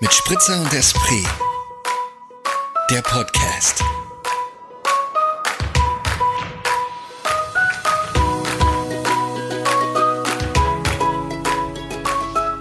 [0.00, 1.26] Mit Spritzer und Esprit.
[2.88, 3.82] Der Podcast.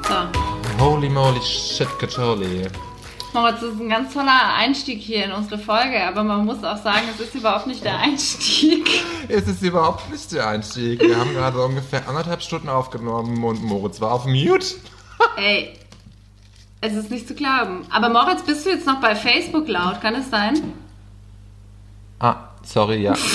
[0.08, 2.68] So, Holy moly shit, Kacholi.
[3.34, 6.82] Moritz, das ist ein ganz toller Einstieg hier in unsere Folge, aber man muss auch
[6.82, 8.90] sagen, es ist überhaupt nicht der Einstieg.
[9.28, 11.00] Es ist überhaupt nicht der Einstieg.
[11.02, 14.66] Wir haben gerade ungefähr anderthalb Stunden aufgenommen und Moritz war auf Mute.
[15.36, 15.78] Ey,
[16.82, 17.86] es ist nicht zu glauben.
[17.90, 20.00] Aber Moritz, bist du jetzt noch bei Facebook laut?
[20.02, 20.74] Kann es sein?
[22.20, 23.16] Ah, sorry, ja.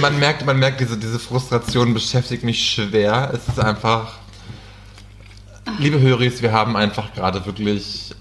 [0.00, 3.32] man merkt, man merkt, diese, diese Frustration beschäftigt mich schwer.
[3.34, 4.14] Es ist einfach.
[5.78, 8.14] Liebe Höris, wir haben einfach gerade wirklich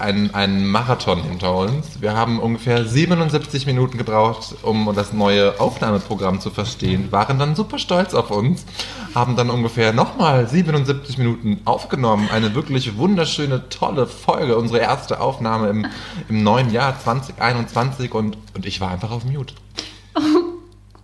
[0.00, 2.00] einen, einen Marathon hinter uns.
[2.00, 7.78] Wir haben ungefähr 77 Minuten gebraucht, um das neue Aufnahmeprogramm zu verstehen, waren dann super
[7.78, 8.64] stolz auf uns,
[9.14, 12.28] haben dann ungefähr nochmal 77 Minuten aufgenommen.
[12.32, 15.86] Eine wirklich wunderschöne, tolle Folge, unsere erste Aufnahme im,
[16.28, 19.54] im neuen Jahr 2021 und, und ich war einfach auf Mute.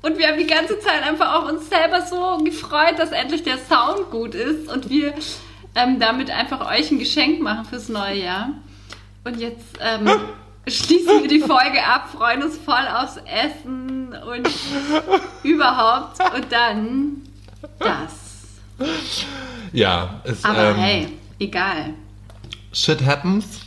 [0.03, 3.59] Und wir haben die ganze Zeit einfach auch uns selber so gefreut, dass endlich der
[3.59, 5.15] Sound gut ist und wir
[5.75, 8.51] ähm, damit einfach euch ein Geschenk machen fürs neue Jahr.
[9.27, 10.09] Und jetzt ähm,
[10.69, 14.49] schließen wir die Folge ab, freuen uns voll aufs Essen und
[15.43, 16.19] überhaupt.
[16.35, 17.23] Und dann
[17.81, 18.13] das.
[19.73, 21.09] Ja, es, Aber ähm, hey,
[21.41, 21.95] egal.
[22.73, 23.61] shit happens.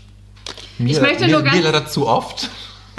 [0.78, 2.50] Mir, Ich möchte mir, nur ganz- mir leider zu oft.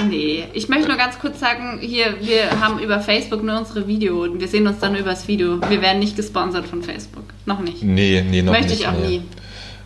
[0.07, 4.23] Nee, ich möchte nur ganz kurz sagen, hier, wir haben über Facebook nur unsere Video
[4.23, 5.61] und wir sehen uns dann übers Video.
[5.69, 7.25] Wir werden nicht gesponsert von Facebook.
[7.47, 7.83] Noch nicht.
[7.83, 8.81] Nee, nee, noch Möchte nicht.
[8.81, 9.19] ich auch nee.
[9.19, 9.23] nie.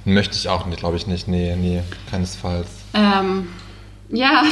[0.04, 1.28] Möchte ich auch nicht, glaube ich nicht.
[1.28, 2.68] Nee, nee, keinesfalls.
[2.92, 3.48] Ähm,
[4.10, 4.44] ja,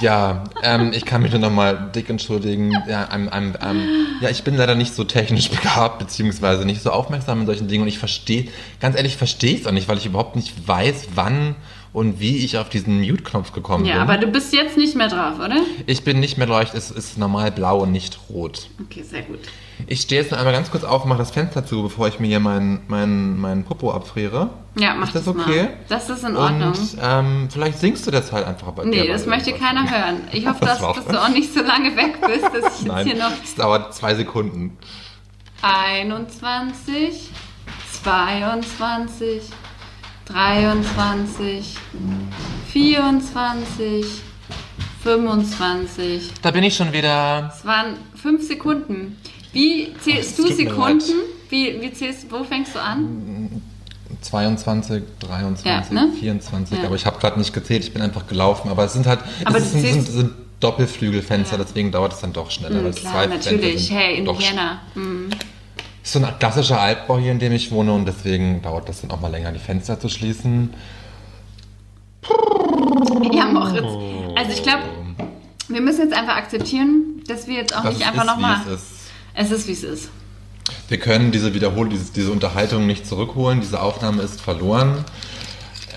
[0.00, 2.72] Ja, ähm, ich kann mich nur nochmal dick entschuldigen.
[2.88, 3.80] Ja, I'm, I'm, I'm,
[4.20, 7.82] ja, ich bin leider nicht so technisch begabt, beziehungsweise nicht so aufmerksam in solchen Dingen.
[7.82, 8.48] Und ich verstehe,
[8.80, 11.56] ganz ehrlich, verstehe es auch nicht, weil ich überhaupt nicht weiß, wann
[11.92, 14.02] und wie ich auf diesen Mute-Knopf gekommen ja, bin.
[14.02, 15.56] aber du bist jetzt nicht mehr drauf, oder?
[15.86, 18.68] ich bin nicht mehr leucht, es ist normal blau und nicht rot.
[18.84, 19.40] Okay, sehr gut.
[19.86, 22.18] Ich stehe jetzt noch einmal ganz kurz auf und mache das Fenster zu, bevor ich
[22.18, 24.50] mir hier meinen mein, mein Popo abfriere.
[24.78, 25.62] Ja, mach Ist das das okay?
[25.64, 25.76] mal.
[25.88, 26.68] Das ist in Ordnung.
[26.72, 30.22] Und ähm, vielleicht singst du das halt einfach bei nee, das möchte keiner hören.
[30.32, 32.86] Ich hoffe, Das dass, dass du auch nicht so lange weg bist, dass ich jetzt
[32.86, 34.76] Nein, hier noch es dauert zwei Sekunden.
[35.62, 37.30] 21,
[38.02, 39.42] 22,
[40.26, 41.76] 23,
[42.72, 44.06] 24,
[45.02, 46.32] 25.
[46.42, 47.52] Da bin ich schon wieder.
[47.56, 49.16] Es waren fünf Sekunden.
[49.56, 51.02] Wie zählst es du Sekunden?
[51.48, 53.62] Wie, wie zählst wo fängst du an?
[54.20, 56.12] 22, 23, Ja, ne?
[56.18, 56.84] 24, Ja.
[56.84, 58.70] aber ich habe gerade nicht gezählt, ich bin einfach gelaufen.
[58.70, 61.64] Aber es sind halt Aber es sind, sind, sind Doppelflügelfenster, Ja.
[61.64, 62.80] deswegen dauert es dann doch schneller.
[62.80, 63.90] Hm, es klar, natürlich.
[63.90, 64.82] Hey, doch Indiana.
[64.92, 65.30] Hm.
[66.04, 69.10] ist so ein klassischer Altbau hier, in dem ich wohne und deswegen dauert das dann
[69.10, 70.74] auch mal länger, die Fenster zu schließen.
[73.32, 74.36] Ja, Moritz.
[74.36, 74.82] Also ich glaube,
[75.68, 78.60] wir müssen jetzt einfach akzeptieren, dass wir jetzt auch Das nicht einfach nochmal.
[79.36, 79.68] Es ist.
[79.68, 80.08] Wie es ist.
[80.88, 83.60] Wir können diese Wiederholung, diese, diese Unterhaltung nicht zurückholen.
[83.60, 85.04] Diese Aufnahme ist verloren.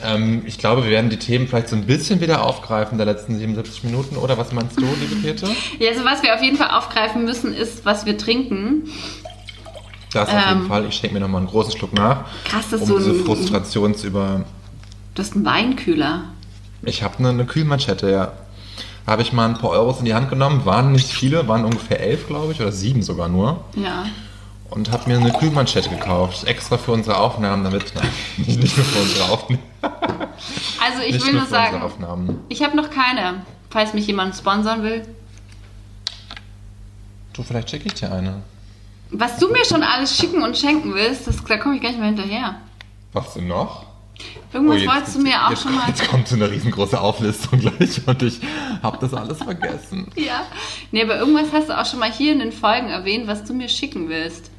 [0.03, 3.37] Ähm, ich glaube, wir werden die Themen vielleicht so ein bisschen wieder aufgreifen der letzten
[3.37, 4.15] 77 Minuten.
[4.17, 5.47] Oder was meinst du, liebe Käthe?
[5.79, 8.89] Ja, also was wir auf jeden Fall aufgreifen müssen, ist, was wir trinken.
[10.13, 10.67] Das auf jeden Ähm.
[10.67, 10.85] Fall.
[10.87, 13.95] Ich schenke mir nochmal einen großen Schluck nach, Krass, dass um du diese ein- Frustration
[13.95, 14.45] zu über...
[15.15, 16.23] Du hast einen Weinkühler.
[16.83, 18.31] Ich habe eine, eine Kühlmanschette, ja.
[19.09, 20.65] Habe ich mal ein paar Euros in die Hand genommen.
[20.65, 23.63] Waren nicht viele, waren ungefähr elf, glaube ich, oder sieben sogar nur.
[23.75, 24.05] Ja.
[24.69, 26.43] Und habe mir eine Kühlmanschette gekauft.
[26.43, 27.91] Extra für unsere Aufnahmen, damit...
[27.95, 29.63] Nein, nicht, nicht nur für unsere Aufnahmen.
[30.81, 33.41] Also ich nicht will nur sagen, ich habe noch keine.
[33.69, 35.05] Falls mich jemand sponsern will.
[37.33, 38.41] Du, vielleicht schicke ich dir eine.
[39.09, 41.99] Was du mir schon alles schicken und schenken willst, das, da komme ich gar nicht
[41.99, 42.55] mehr hinterher.
[43.11, 43.85] Was denn noch?
[44.53, 45.87] Irgendwas Oh, jetzt- wolltest du mir auch jetzt, schon mal.
[45.87, 48.39] Jetzt kommt so eine riesengroße Auflistung gleich und ich
[48.81, 50.07] habe das alles vergessen.
[50.15, 50.45] Ja.
[50.91, 53.53] Nee, aber irgendwas hast du auch schon mal hier in den Folgen erwähnt, was du
[53.53, 54.49] mir schicken willst.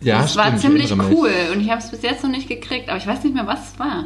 [0.00, 2.48] Ja, das war stimmt, ich ziemlich cool und ich habe es bis jetzt noch nicht
[2.48, 4.04] gekriegt, aber ich weiß nicht mehr, was es war.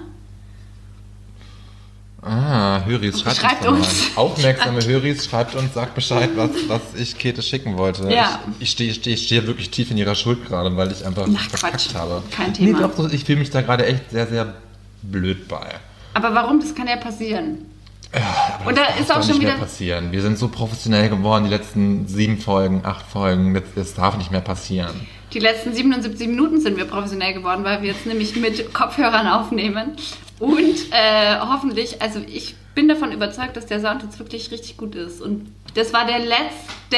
[2.23, 3.87] Ah, Höris, schreibt, Schreibt uns.
[3.89, 4.11] uns.
[4.17, 8.13] Aufmerksame Höris, schreibt uns, sagt Bescheid, was, was ich Käthe schicken wollte.
[8.13, 8.41] Ja.
[8.59, 11.73] Ich, ich stehe steh, wirklich tief in ihrer Schuld gerade, weil ich einfach Ach, verkackt
[11.89, 11.95] Quatsch.
[11.95, 12.23] habe.
[12.31, 12.81] Kein Thema.
[12.81, 14.55] Nee, doch, ich fühle mich da gerade echt sehr, sehr
[15.03, 15.67] blöd bei.
[16.13, 16.61] Aber warum?
[16.61, 17.67] Das kann ja passieren.
[18.13, 20.13] Aber Und das da ist auch schon nicht mehr wieder- passieren.
[20.13, 23.55] Wir sind so professionell geworden, die letzten sieben Folgen, acht Folgen.
[23.55, 25.07] Das, das darf nicht mehr passieren.
[25.33, 29.93] Die letzten 77 Minuten sind wir professionell geworden, weil wir jetzt nämlich mit Kopfhörern aufnehmen.
[30.41, 34.95] Und äh, hoffentlich, also ich bin davon überzeugt, dass der Sound jetzt wirklich richtig gut
[34.95, 35.21] ist.
[35.21, 36.97] Und das war der letzte,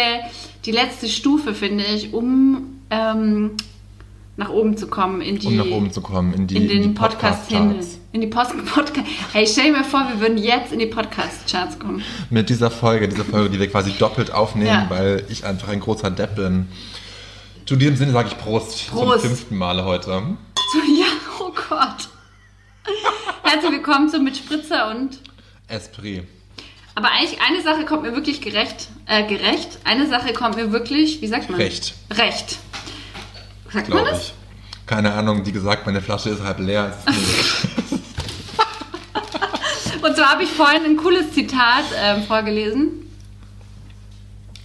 [0.64, 3.50] die letzte Stufe, finde ich, um ähm,
[4.36, 6.82] nach oben zu kommen in die um nach oben zu kommen in die, in den
[6.82, 7.74] die Podcast-Himmel.
[7.74, 7.98] Podcast-Charts.
[8.12, 9.06] In die Post Podcast.
[9.32, 12.02] Hey, stell dir mal vor, wir würden jetzt in die Podcast-Charts kommen.
[12.30, 14.86] Mit dieser Folge, dieser Folge, die wir quasi doppelt aufnehmen, Ja.
[14.88, 16.68] weil ich einfach ein großer Depp bin.
[17.66, 19.20] Zu diesem Sinne sage ich Prost, Prost.
[19.22, 20.10] zum fünften Male heute.
[20.10, 21.06] So, ja,
[21.40, 22.08] oh Gott.
[23.52, 25.18] Herzlich willkommen zu Mit Spritzer und.
[25.68, 26.24] Esprit.
[26.94, 29.78] Aber eigentlich eine Sache kommt mir wirklich gerecht, äh, gerecht.
[29.84, 31.60] Eine Sache kommt mir wirklich, wie sagt man?
[31.60, 31.92] Recht.
[32.10, 32.56] Recht.
[33.70, 34.28] Sagt man glaube das?
[34.28, 34.32] ich.
[34.86, 36.96] Keine Ahnung, wie gesagt, meine Flasche ist halb leer.
[40.02, 43.11] Und so habe ich vorhin ein cooles Zitat ähm, vorgelesen.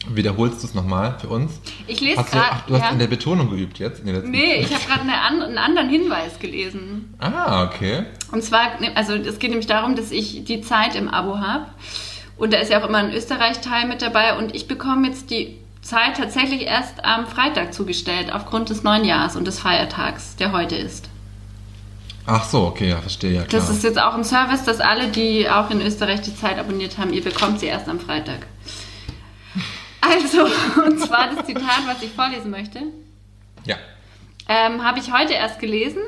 [0.09, 1.59] Wiederholst du es nochmal für uns?
[1.88, 2.51] Ich lese Hast du, gerade.
[2.51, 2.89] ach, du hast ja.
[2.89, 4.06] in der Betonung geübt jetzt?
[4.06, 7.13] In Nee, ich habe gerade eine an, einen anderen Hinweis gelesen.
[7.19, 8.06] Ah, okay.
[8.31, 11.65] Und zwar, also es geht nämlich darum, dass ich die Zeit im Abo habe.
[12.38, 14.38] Und da ist ja auch immer ein Österreich-Teil mit dabei.
[14.38, 19.36] Und ich bekomme jetzt die Zeit tatsächlich erst am Freitag zugestellt, aufgrund des neuen Jahres
[19.36, 21.10] und des Feiertags, der heute ist.
[22.30, 23.62] Ach so, okay, ja, verstehe, ja klar.
[23.62, 26.98] Das ist jetzt auch ein Service, dass alle, die auch in Österreich die Zeit abonniert
[26.98, 28.48] haben, ihr bekommt sie erst am Freitag.
[30.09, 30.45] Also,
[30.81, 32.80] und zwar das Zitat, was ich vorlesen möchte.
[33.65, 33.75] ja.
[34.50, 36.00] Ähm, Habe ich heute erst gelesen,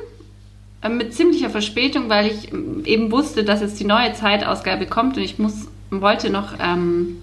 [0.82, 5.16] ähm, mit ziemlicher Verspätung, weil ich ähm, eben wusste, dass jetzt die neue Zeitausgabe kommt
[5.16, 7.18] und ich muss, wollte noch ähm,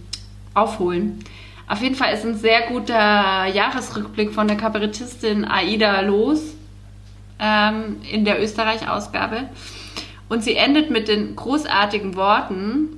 [0.54, 1.24] aufholen.
[1.68, 6.42] Auf jeden Fall ist ein sehr guter Jahresrückblick von der Kabarettistin Aida Los
[7.40, 9.50] ähm, in der Österreich-Ausgabe.
[10.30, 12.90] Und sie endet mit den großartigen Worten,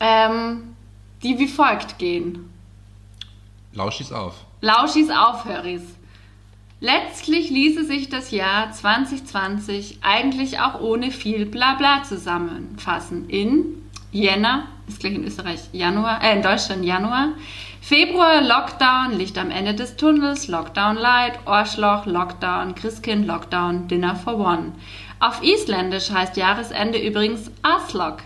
[0.00, 0.74] ähm,
[1.22, 2.51] die wie folgt gehen.
[3.74, 4.34] Lauschis auf.
[4.60, 5.82] Lauschis Aufhöris.
[6.80, 13.30] Letztlich ließe sich das Jahr 2020 eigentlich auch ohne viel Blabla zusammenfassen.
[13.30, 17.28] In Jänner, ist gleich in Österreich Januar, äh, in Deutschland Januar.
[17.80, 24.38] Februar Lockdown, Licht am Ende des Tunnels, Lockdown Light, Ohrschloch, Lockdown, Christkind, Lockdown, Dinner for
[24.38, 24.72] One.
[25.18, 28.18] Auf Isländisch heißt Jahresende übrigens Aslok.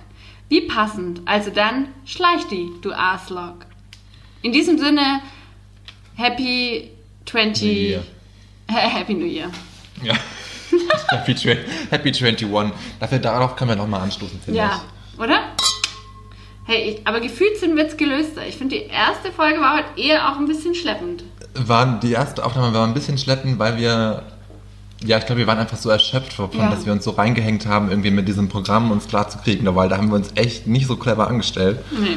[0.48, 3.66] Wie passend, also dann schleich die, du Aslok.
[4.42, 5.20] In diesem Sinne,
[6.16, 6.90] Happy
[7.26, 7.62] 20.
[7.62, 8.02] New Year.
[8.68, 9.50] Happy New Year.
[10.02, 10.14] Ja.
[11.08, 11.34] Happy,
[11.90, 12.48] Happy 21.
[13.00, 14.82] Dafür, darauf können wir nochmal anstoßen, finde Ja,
[15.18, 15.40] oder?
[16.64, 18.46] Hey, ich, aber gefühlt sind wir jetzt gelöster.
[18.46, 21.22] Ich finde, die erste Folge war heute eher auch ein bisschen schleppend.
[21.54, 21.68] ich.
[21.68, 24.24] War, die erste Aufnahme war ein bisschen schleppend, weil wir,
[25.04, 26.70] ja, ich glaube, wir waren einfach so erschöpft davon, Ja.
[26.70, 29.88] dass wir uns so reingehängt haben, irgendwie mit diesem Programm uns klar zu kriegen, weil
[29.88, 31.78] da haben wir uns echt nicht so clever angestellt.
[31.92, 32.16] Nee.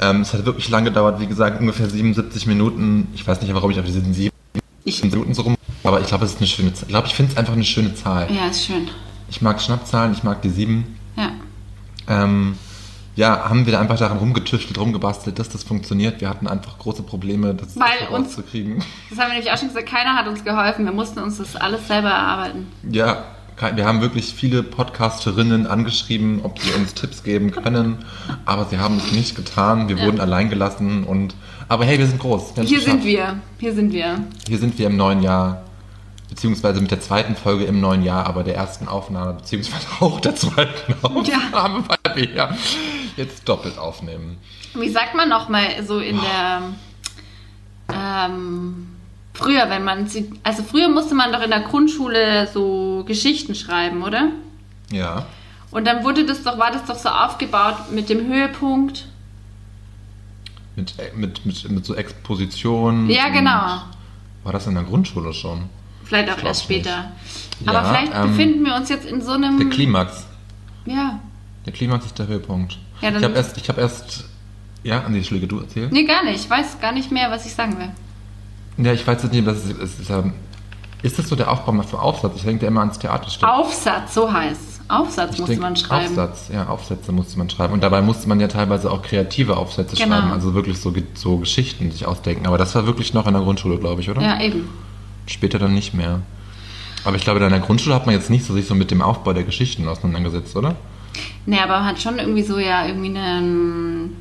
[0.00, 3.08] Ähm, es hat wirklich lange gedauert, wie gesagt, ungefähr 77 Minuten.
[3.14, 4.32] Ich weiß nicht, warum ich auf diese sieben
[4.84, 6.82] Ich, Minuten so rum, aber ich glaube, es ist eine schöne Zahl.
[6.84, 8.28] Ich glaube, ich finde es einfach eine schöne Zahl.
[8.30, 8.88] ja, ist schön.
[9.30, 10.98] Ich mag Schnappzahlen, ich mag die sieben.
[11.16, 11.30] Ja.
[12.08, 12.56] Ähm,
[13.16, 16.20] ja, haben wir da einfach daran rumgetüftelt, rumgebastelt, dass das funktioniert.
[16.20, 18.82] Wir hatten einfach große Probleme, das Weil uns- rauszukriegen.
[19.08, 20.84] Das haben wir nämlich auch schon gesagt, keiner hat uns geholfen.
[20.84, 22.66] Wir mussten uns das alles selber erarbeiten.
[22.90, 23.24] Ja,
[23.74, 28.04] wir haben wirklich viele Podcasterinnen angeschrieben, ob sie uns Tipps geben können,
[28.44, 29.88] aber sie haben es nicht getan.
[29.88, 30.06] Wir Ja.
[30.06, 31.34] wurden allein gelassen und
[31.68, 32.56] aber hey, wir sind groß.
[32.56, 33.02] Wir Hier geschafft.
[33.02, 33.36] sind wir.
[33.58, 34.18] Hier sind wir.
[34.48, 35.62] Hier sind wir im neuen Jahr,
[36.28, 40.34] beziehungsweise mit der zweiten Folge im neuen Jahr, aber der ersten Aufnahme, beziehungsweise auch der
[40.36, 42.50] zweiten Aufnahme, weil wir ja
[43.16, 44.36] jetzt doppelt aufnehmen.
[44.74, 46.62] Wie sagt man nochmal so in der.
[47.92, 48.88] Ähm,
[49.34, 50.06] früher, wenn man.
[50.06, 54.28] sie- Also früher musste man doch in der Grundschule so Geschichten schreiben, oder?
[54.90, 55.26] Ja.
[55.70, 59.06] Und dann wurde das doch, war das doch so aufgebaut mit dem Höhepunkt.
[60.76, 63.08] Mit, äh, mit, mit, mit so Exposition.
[63.10, 63.82] Ja, genau.
[64.44, 65.64] War das in der Grundschule schon?
[66.04, 67.12] Vielleicht auch erst später.
[67.60, 67.68] nicht.
[67.68, 69.58] Aber Ja, vielleicht ähm, befinden wir uns jetzt in so einem.
[69.58, 70.26] Der Klimax.
[70.86, 71.18] Ja.
[71.64, 72.78] Der Klimax ist der Höhepunkt.
[73.00, 74.24] Ja, ich habe erst, ich habe erst,
[74.82, 75.92] ja, an die Schläge du erzählt?
[75.92, 76.44] Nee, gar nicht.
[76.44, 77.88] Ich weiß gar nicht mehr, was ich sagen will.
[78.76, 79.78] Ja, ich weiß jetzt nicht, es ist.
[79.80, 80.32] Es ist, ähm,
[81.02, 82.32] ist das so der Aufbau für Aufsatz?
[82.36, 83.46] Ich denke ja immer ans Theaterstück.
[83.48, 86.06] Aufsatz, so heißt Aufsatz Ich musste man schreiben.
[86.08, 87.74] Aufsatz, ja, Aufsätze musste man schreiben.
[87.74, 90.16] Und dabei musste man ja teilweise auch kreative Aufsätze Genau.
[90.16, 92.46] schreiben, also wirklich so, so Geschichten sich ausdenken.
[92.46, 94.22] Aber das war wirklich noch in der Grundschule, glaube ich, oder?
[94.22, 94.68] Ja, eben.
[95.26, 96.20] Später dann nicht mehr.
[97.04, 99.02] Aber ich glaube, in der Grundschule hat man jetzt nicht so sich so mit dem
[99.02, 100.74] Aufbau der Geschichten auseinandergesetzt, oder?
[101.44, 104.16] Nee, aber man hat schon irgendwie so ja irgendwie einen.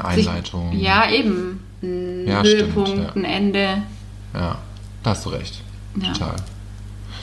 [0.00, 0.72] Eine sich- Einleitung.
[0.72, 1.63] Ja, eben.
[1.84, 3.12] Ein Ja, Höhepunkt, stimmt, ja.
[3.14, 3.82] ein Ende.
[4.32, 4.58] Ja,
[5.02, 5.60] da hast du recht.
[6.00, 6.12] Ja.
[6.12, 6.36] Total.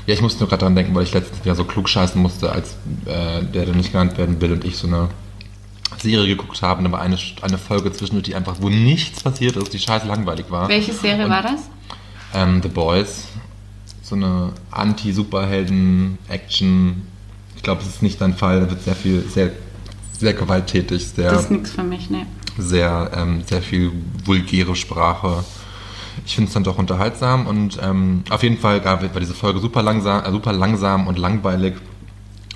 [0.08, 2.52] Ja, ich musste nur gerade dran denken, weil ich letztens wieder so klug scheißen musste,
[2.52, 2.72] als
[3.06, 5.10] äh, der, der nicht genannt werden will und ich so eine
[6.00, 6.90] Serie geguckt haben.
[6.92, 10.70] War eine, eine Folge zwischendurch, die einfach, wo nichts passiert ist, die scheiße langweilig war.
[10.70, 11.70] Welche Serie Und- war das?
[12.34, 13.26] Ähm, The Boys.
[14.02, 17.02] So eine Anti-Superhelden-Action.
[17.56, 18.62] Ich glaube, es ist nicht dein Fall.
[18.62, 19.52] Da wird sehr viel, sehr,
[20.22, 22.26] sehr gewalttätig, sehr Das ist nichts für mich, ne.
[22.58, 23.92] sehr, ähm, sehr viel
[24.24, 25.44] vulgäre Sprache.
[26.26, 29.82] ich finde es dann doch unterhaltsam und ähm, auf jeden Fall war diese Folge super
[29.84, 31.76] langsam, äh, super langsam und langweilig.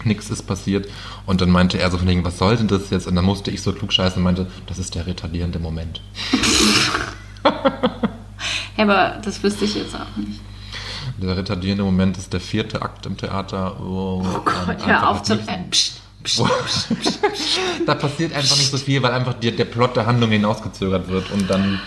[0.03, 0.87] Nichts ist passiert.
[1.25, 3.07] Und dann meinte er so von wegen, was soll denn das jetzt?
[3.07, 6.01] Und dann musste ich so klugscheißen und meinte, das ist der retardierende Moment.
[8.77, 10.41] Ja, aber das wüsste ich jetzt auch nicht.
[11.21, 13.77] Der retardierende Moment ist der vierte Akt im Theater.
[13.79, 15.35] Wo Oh Gott, hör auf zu.
[15.35, 15.63] Äh,
[17.85, 21.31] da passiert einfach nicht so viel, weil einfach die, der Plot der Handlung hinausgezögert wird
[21.31, 21.79] und dann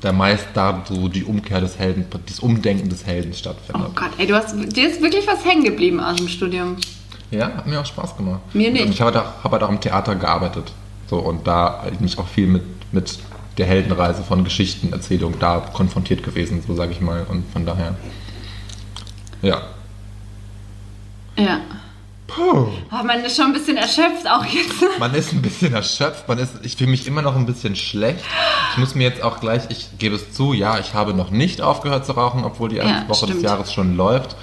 [0.00, 3.96] da meist da so die Umkehr des Helden, das Umdenken des Helden Oh stattfindet.
[3.96, 6.76] Gott, ey, du hast, dir ist wirklich was hängen geblieben aus dem Studium.
[7.30, 8.40] Ja, hat mir auch Spaß gemacht.
[8.54, 8.84] Mir nicht.
[8.84, 10.72] Und ich habe halt, auch- hab halt auch im Theater gearbeitet.
[11.08, 13.18] So, und da halt mich auch viel mit, mit
[13.56, 17.24] der Heldenreise von Geschichtenerzählung da konfrontiert gewesen, so sage ich mal.
[17.28, 17.94] Und von daher.
[19.40, 19.62] Ja.
[21.38, 21.60] Ja.
[22.26, 22.66] Puh.
[22.90, 24.82] Oh, man ist schon ein bisschen erschöpft auch jetzt.
[24.98, 28.20] Man ist ein bisschen erschöpft, man ist, ich fühle mich immer noch ein bisschen schlecht.
[28.72, 31.60] Ich muss mir jetzt auch gleich, ich gebe es zu, ja, ich habe noch nicht
[31.60, 33.34] aufgehört zu rauchen, obwohl die erste Ja, Woche stimmt.
[33.34, 34.36] des Jahres schon läuft.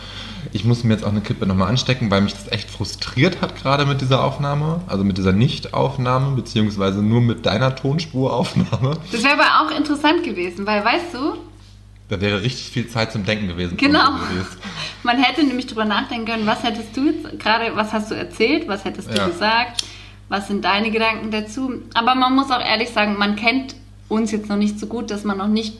[0.54, 3.56] Ich muss mir jetzt auch eine Kippe nochmal anstecken, weil mich das echt frustriert hat
[3.62, 8.98] gerade mit dieser Aufnahme, also mit dieser Nicht-Aufnahme, beziehungsweise nur mit deiner Tonspuraufnahme.
[9.12, 11.38] Das wäre aber auch interessant gewesen, weil, weißt du,
[12.12, 13.78] Da wäre richtig viel Zeit zum Denken gewesen.
[13.78, 14.10] Genau.
[15.04, 18.68] man hätte nämlich drüber nachdenken können, was hättest du jetzt gerade, was hast du erzählt,
[18.68, 19.28] was hättest du Ja.
[19.30, 19.86] gesagt,
[20.28, 21.72] was sind deine Gedanken dazu.
[21.94, 23.76] Aber man muss auch ehrlich sagen, man kennt
[24.10, 25.78] uns jetzt noch nicht so gut, dass man noch nicht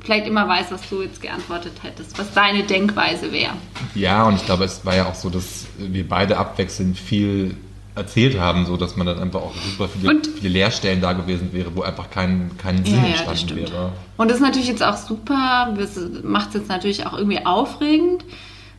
[0.00, 3.54] vielleicht immer weiß, was du jetzt geantwortet hättest, was deine Denkweise wäre.
[3.94, 7.56] Ja, und ich glaube, es war ja auch so, dass wir beide abwechselnd viel
[7.94, 11.52] erzählt haben, so dass man dann einfach auch super viele, Und- viele Leerstellen da gewesen
[11.52, 13.60] wäre, wo einfach kein, kein Sinn Ja, ja, entstanden stimmt.
[13.72, 13.92] wäre.
[14.16, 18.24] Und das ist natürlich jetzt auch super, das macht es jetzt natürlich auch irgendwie aufregend,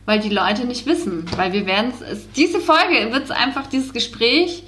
[0.06, 1.24] weil die Leute nicht wissen.
[1.36, 4.64] Weil wir werden es, diese Folge wird es einfach, dieses Gespräch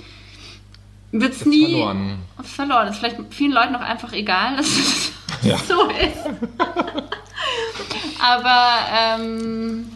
[1.12, 2.19] wird es nie verloren.
[2.43, 2.88] verloren.
[2.88, 5.12] Ist vielleicht vielen Leuten auch einfach egal, dass es
[5.43, 5.57] Ja.
[5.69, 6.26] so ist.
[8.21, 9.87] Aber, ähm,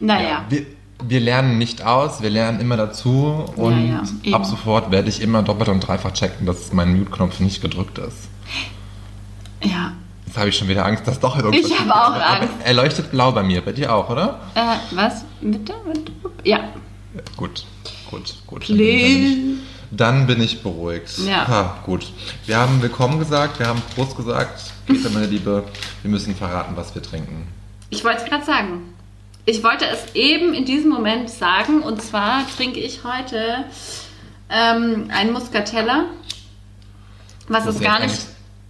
[0.00, 0.44] naja.
[0.48, 0.66] Wir,
[1.04, 5.20] wir lernen nicht aus, wir lernen immer dazu und Ja, ja, ab sofort werde ich
[5.20, 8.28] immer doppelt und dreifach checken, dass mein Mute-Knopf nicht gedrückt ist.
[9.62, 9.92] Ja.
[10.26, 12.22] Jetzt habe ich schon wieder Angst, dass doch irgendwas Ich habe auch geht.
[12.22, 12.54] Aber Angst.
[12.64, 14.40] Er leuchtet blau bei mir, bei dir auch, oder?
[14.54, 15.24] Äh, was?
[15.40, 15.72] Bitte?
[16.44, 16.60] Ja.
[17.36, 17.64] Gut,
[18.10, 18.60] gut, gut.
[18.60, 19.58] Please.
[19.90, 21.18] Dann bin ich beruhigt.
[21.26, 21.48] Ja.
[21.48, 22.12] Ha, gut.
[22.44, 24.72] Wir haben Willkommen gesagt, wir haben Prost gesagt.
[24.86, 25.64] Greta, meine Liebe,
[26.02, 27.46] wir müssen verraten, was wir trinken.
[27.88, 28.94] Ich wollte es gerade sagen.
[29.48, 31.80] Ich wollte es eben in diesem Moment sagen.
[31.80, 33.64] Und zwar trinke ich heute
[34.50, 36.04] ähm, einen Muscatella.
[37.48, 38.12] Was Das ist gar nicht.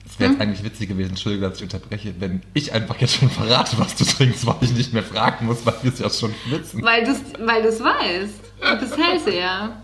[0.07, 3.29] Es wäre jetzt eigentlich witzig gewesen, Entschuldige, dass ich unterbreche, wenn ich einfach jetzt schon
[3.29, 6.33] verrate, was du trinkst, weil ich nicht mehr fragen muss, weil wir es ja schon
[6.47, 6.81] wissen.
[6.85, 8.41] Weil du es weil du's weißt.
[8.61, 9.77] Du bist Hellseher.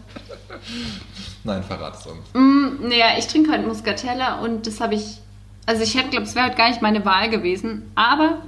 [1.42, 2.20] Nein, verrat es uns.
[2.34, 5.18] Mm, naja, ich trinke heute Muscatella und das habe ich.
[5.66, 7.90] Also ich hätte glaube, es wäre heute gar nicht meine Wahl gewesen.
[7.96, 8.42] Aber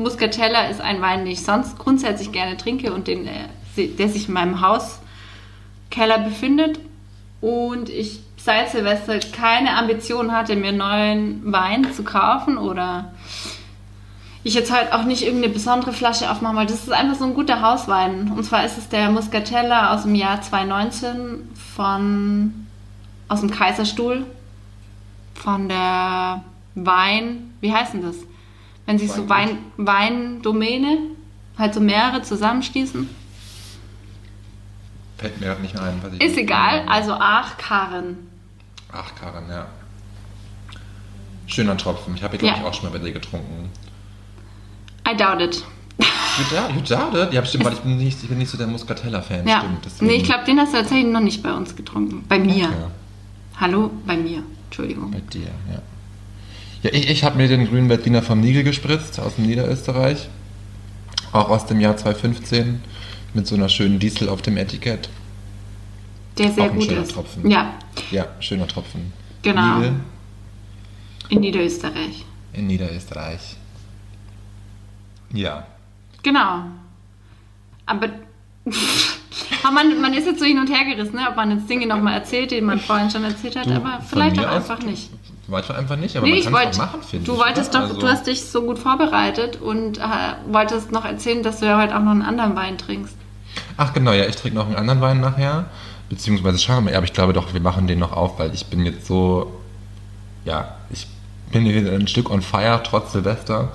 [0.00, 4.28] Muscatella ist ein Wein, den ich sonst grundsätzlich gerne trinke und den, äh, der sich
[4.28, 6.80] in meinem Hauskeller befindet.
[7.40, 13.12] Und ich seit Silvester keine Ambition hatte, mir neuen Wein zu kaufen oder
[14.42, 16.72] ich jetzt halt auch nicht irgendeine besondere Flasche aufmachen wollte.
[16.72, 18.32] Das ist einfach so ein guter Hauswein.
[18.34, 22.66] Und zwar ist es der Muscatella aus dem Jahr 2019 von
[23.28, 24.24] aus dem Kaiserstuhl
[25.34, 26.42] von der
[26.74, 28.16] Wein, wie heißt denn das?
[28.90, 29.58] Wenn sich so Wein.
[29.76, 30.98] Weindomäne,
[31.56, 33.08] halt so mehrere zusammenschließen.
[35.16, 36.00] Fällt mir gerade nicht ein.
[36.02, 38.18] Was ich Ist egal, also Aachkarren.
[38.90, 39.66] Ach, Karin, ja.
[41.46, 42.16] Schöner Tropfen.
[42.16, 42.62] Ich habe ihn, glaube Ja.
[42.62, 43.70] ich, auch schon mal bei dir getrunken.
[45.08, 45.64] I doubt it.
[45.98, 47.32] You doubt, you doubt it?
[47.32, 49.46] Ja, stimmt, weil ich bin nicht, ich bin nicht so der Muscatella-Fan.
[49.46, 49.60] Ja.
[49.60, 52.24] Stimmt, deswegen- Nee, ich glaube, den hast du tatsächlich noch nicht bei uns getrunken.
[52.28, 52.64] Bei mir.
[52.66, 52.74] Okay.
[53.60, 54.42] Hallo, bei mir.
[54.64, 55.12] Entschuldigung.
[55.12, 55.80] Bei dir, ja.
[56.82, 60.28] Ja, ich, ich habe mir den grünen Veltliner vom Nigel gespritzt, aus dem Niederösterreich.
[61.32, 62.82] Auch aus dem Jahr 2015,
[63.34, 65.08] mit so einer schönen Diesel auf dem Etikett.
[66.38, 67.12] Der sehr Auch ein gut schöner ist.
[67.12, 67.50] Tropfen.
[67.50, 67.74] Ja,
[68.10, 69.12] Ja, schöner Tropfen.
[69.42, 69.76] Genau.
[69.78, 69.92] Nigel
[71.28, 72.24] in Niederösterreich.
[72.52, 73.56] in Niederösterreich.
[75.32, 75.66] Ja.
[76.22, 76.64] Genau.
[77.86, 78.08] Aber
[79.62, 81.28] aber man, man ist jetzt so hin und her gerissen, ne?
[81.28, 84.38] ob man jetzt Dinge nochmal erzählt, die man vorhin schon erzählt hat, Du, aber vielleicht
[84.38, 85.10] auch einfach nicht.
[85.50, 87.38] Weiter einfach nicht, aber Nee, man ich kann es wollte, machen, finde du ich.
[87.38, 90.02] wolltest doch, Also- du hast dich so gut vorbereitet und äh,
[90.50, 93.16] wolltest noch erzählen, dass du ja heute auch noch einen anderen Wein trinkst.
[93.76, 95.66] Ach genau, ja, ich trinke noch einen anderen Wein nachher.
[96.08, 98.66] Beziehungsweise schauen wir mal, aber ich glaube doch, wir machen den noch auf, weil ich
[98.66, 99.52] bin jetzt so,
[100.44, 101.06] ja, ich
[101.52, 103.68] bin hier ein Stück on fire, trotz Silvester.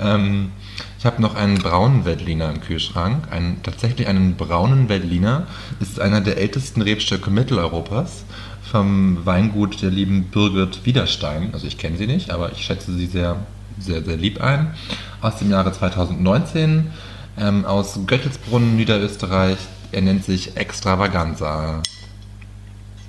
[0.00, 0.52] Ähm,
[0.98, 5.46] ich habe noch einen braunen Veltliner im Kühlschrank, einen, tatsächlich einen braunen Veltliner.
[5.80, 8.24] Ist einer der ältesten Rebstöcke Mitteleuropas
[8.70, 11.50] vom Weingut der lieben Birgit Widerstein.
[11.52, 13.36] Also ich kenne sie nicht, aber ich schätze sie sehr
[13.80, 14.74] sehr, sehr lieb ein.
[15.20, 16.90] Aus dem Jahre 2019
[17.38, 19.58] ähm, aus Göttelsbrunn, Niederösterreich.
[19.92, 21.82] Er nennt sich Extravaganza.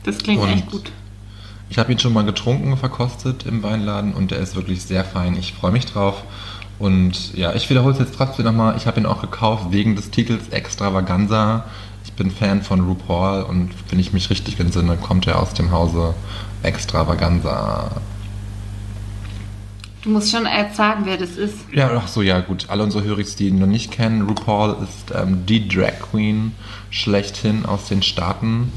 [0.04, 0.92] Das klingt Und- echt gut.
[1.72, 5.36] Ich habe ihn schon mal getrunken, verkostet im Weinladen und der ist wirklich sehr fein.
[5.38, 6.24] Ich freue mich drauf.
[6.80, 8.76] Und ja, ich wiederhole es jetzt trotzdem nochmal.
[8.78, 11.66] Ich habe ihn auch gekauft wegen des Titels Extravaganza.
[12.20, 15.72] Ich bin Fan von RuPaul und wenn ich mich richtig entsinne, kommt er aus dem
[15.72, 16.16] Hause
[16.64, 17.92] Extravaganza.
[20.02, 21.56] Du musst schon jetzt sagen, wer das ist.
[21.72, 22.66] Ja, ach so, ja, gut.
[22.68, 26.52] Alle unsere Höris, die ihn noch nicht kennen, RuPaul ist ähm, die Drag Queen
[26.90, 28.74] schlechthin aus den Staaten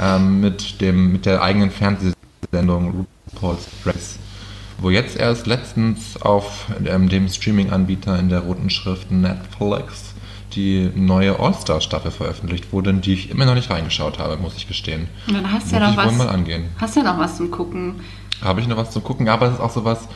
[0.00, 4.18] ähm, mit, dem, mit der eigenen Fernsehsendung RuPaul's Dress,
[4.78, 10.05] wo jetzt erst letztens auf ähm, dem Streaming-Anbieter in der roten Schrift Netflix
[10.56, 14.66] die neue All-Star-Staffel veröffentlicht wurde, in die ich immer noch nicht reingeschaut habe, muss ich
[14.66, 15.08] gestehen.
[15.28, 16.16] Und dann hast du ja noch was.
[16.16, 16.64] mal angehen.
[16.78, 17.96] Hast ja noch was zum Gucken.
[18.42, 20.08] Habe ich noch was zu gucken, aber es ist auch sowas.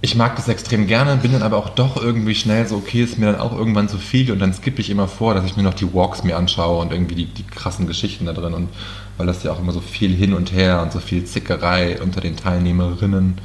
[0.00, 3.18] Ich mag das extrem gerne, bin dann aber auch doch irgendwie schnell so, okay, ist
[3.18, 5.64] mir dann auch irgendwann zu viel und dann skippe ich immer vor, dass ich mir
[5.64, 8.68] noch die Walks mir anschaue und irgendwie die, die krassen Geschichten da drin und
[9.16, 12.20] weil das ja auch immer so viel hin und her und so viel Zickerei unter
[12.20, 13.38] den Teilnehmerinnen.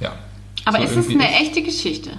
[0.00, 0.12] Ja.
[0.66, 2.10] Aber So ist es eine echte Geschichte?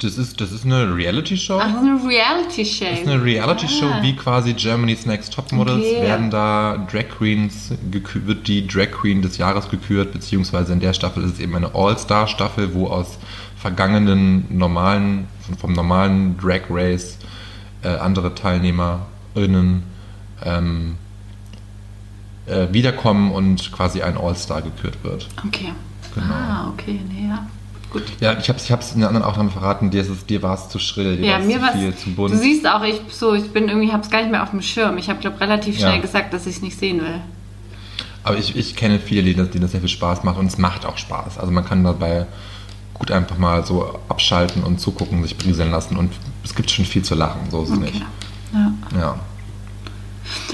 [0.00, 1.58] Das ist, das ist eine Reality-Show.
[1.60, 2.84] Ach, das ist eine Reality-Show.
[2.88, 4.02] Das ist eine Reality-Show, Ah.
[4.02, 6.02] wie quasi Germany's Next Topmodels Okay.
[6.02, 11.24] werden da Drag Queens, wird die Drag Queen des Jahres gekürt, beziehungsweise in der Staffel
[11.24, 13.18] ist es eben eine All-Star-Staffel, wo aus
[13.56, 15.26] vergangenen normalen,
[15.58, 17.18] vom normalen Drag Race
[17.82, 19.82] äh, andere TeilnehmerInnen
[20.44, 20.94] ähm,
[22.46, 25.28] äh, wiederkommen und quasi ein All-Star gekürt wird.
[25.44, 25.72] Okay.
[26.14, 26.26] Genau.
[26.34, 27.46] Ah, okay, nee, ja.
[27.90, 28.02] Gut.
[28.20, 30.54] Ja, ich hab's, ich hab's den anderen auch noch verraten, dir, ist es, dir war
[30.54, 32.34] es zu schrill, dir Ja, war es mir zu viel, zu bunt.
[32.34, 34.98] Du siehst auch, ich so, ich bin irgendwie, hab's gar nicht mehr auf dem Schirm.
[34.98, 35.88] Ich habe glaube relativ Ja.
[35.88, 37.20] schnell gesagt, dass ich es nicht sehen will.
[38.24, 40.58] Aber ich, ich kenne viele, die das, denen das sehr viel Spaß macht und es
[40.58, 41.38] macht auch Spaß.
[41.38, 42.26] Also man kann dabei
[42.92, 46.12] gut einfach mal so abschalten und zugucken, sich berieseln lassen und
[46.44, 47.86] es gibt schon viel zu lachen, so ist es Okay.
[47.86, 48.02] nicht.
[48.52, 48.72] Ja.
[48.98, 49.18] Ja.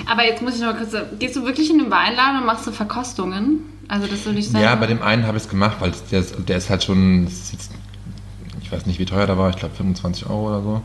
[0.07, 2.65] Aber jetzt muss ich noch mal kurz gehst du wirklich in den Weinladen und machst
[2.65, 3.61] so Verkostungen?
[3.95, 4.65] Also das würde ich sagen.
[4.65, 7.29] ja, bei dem einen habe ich es gemacht, weil der ist, der ist halt schon,
[7.29, 7.71] ist
[8.61, 10.83] ich weiß nicht wie teuer der war, ich glaube 25 Euro oder so.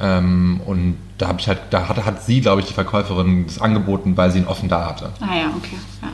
[0.00, 3.60] Ähm, und da habe ich halt, da hat, hat sie, glaube ich, die Verkäuferin das
[3.60, 5.12] angeboten, weil sie ihn offen da hatte.
[5.20, 5.76] Ah ja, okay.
[6.02, 6.08] Ja.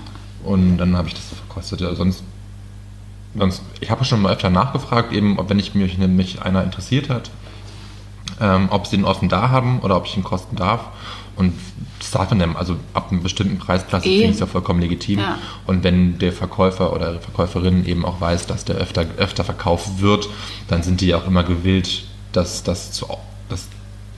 [0.44, 1.80] Und dann habe ich das verkostet.
[1.80, 2.22] Ja, sonst,
[3.34, 7.08] sonst, ich habe schon mal öfter nachgefragt, eben, ob wenn ich mich, mich einer interessiert
[7.08, 7.30] hat,
[8.42, 10.80] ähm, ob sie ihn offen da haben oder ob ich ihn kosten darf.
[11.40, 11.54] Und
[11.98, 15.20] das darf man dann, also ab einer bestimmten Preisklasse finde ich es ja vollkommen legitim.
[15.20, 15.38] Ja.
[15.66, 20.28] Und wenn der Verkäufer oder Verkäuferin eben auch weiß, dass der öfter, öfter verkauft wird,
[20.68, 23.06] dann sind die ja auch immer gewillt, das, das, zu,
[23.48, 23.68] das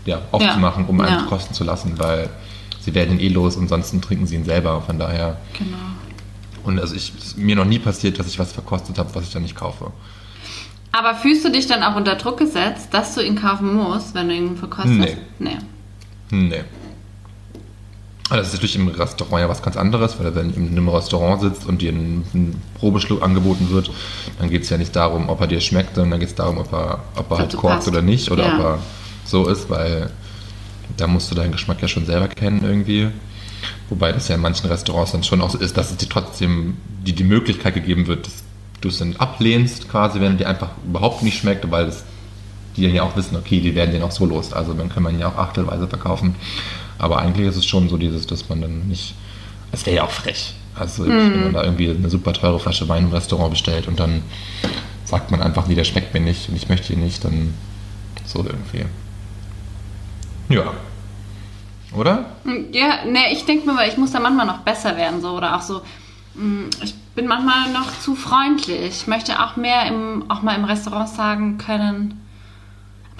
[0.05, 1.23] ja, aufzumachen, um einen Ja.
[1.23, 2.29] kosten zu lassen, weil
[2.81, 4.83] sie werden ihn eh los, ansonsten trinken sie ihn selber.
[4.83, 5.77] Von daher Genau.
[6.65, 9.23] und also ich, es ist mir noch nie passiert, dass ich was verkostet habe, was
[9.23, 9.93] ich dann nicht kaufe.
[10.91, 14.29] Aber fühlst du dich dann auch unter Druck gesetzt, dass du ihn kaufen musst, wenn
[14.29, 14.99] du ihn verkostest?
[14.99, 15.17] Nee.
[15.39, 15.59] Nee.
[16.33, 16.65] Nee.
[18.29, 20.89] Aber Das ist natürlich im Restaurant ja was ganz anderes, weil wenn du in einem
[20.89, 23.91] Restaurant sitzt und dir ein, ein Probeschluck angeboten wird,
[24.39, 26.59] dann geht es ja nicht darum, ob er dir schmeckt, sondern dann geht es darum,
[26.59, 28.55] ob er, ob er halt korkt oder nicht oder Ja.
[28.55, 28.79] ob er
[29.25, 30.11] so ist, weil
[30.97, 33.09] da musst du deinen Geschmack ja schon selber kennen irgendwie.
[33.89, 36.77] Wobei das ja in manchen Restaurants dann schon auch so ist, dass es dir trotzdem
[37.07, 38.43] die, die Möglichkeit gegeben wird, dass
[38.81, 42.05] du es dann ablehnst quasi, wenn er dir einfach überhaupt nicht schmeckt, weil es
[42.77, 44.53] die dann ja auch wissen, okay, die werden den auch so los.
[44.55, 46.35] Also dann kann man ihn ja auch achtelweise verkaufen.
[47.03, 49.15] Aber eigentlich ist es schon so dieses, dass man dann nicht.
[49.73, 50.55] Es wäre ja auch frech.
[50.75, 54.23] Also wenn man da irgendwie eine super teure Flasche Wein im Restaurant bestellt und dann
[55.05, 57.53] sagt man einfach, nee, der schmeckt mir nicht und ich möchte ihn nicht, dann
[58.25, 58.87] so irgendwie.
[60.49, 60.73] Ja.
[61.95, 62.25] Oder?
[62.73, 65.57] Ja, ne, ich denke mir, weil ich muss da manchmal noch besser werden, so oder
[65.57, 65.83] auch so.
[66.35, 69.03] mh, Ich bin manchmal noch zu freundlich.
[69.03, 72.22] Ich möchte auch mehr im, auch mal im Restaurant sagen können.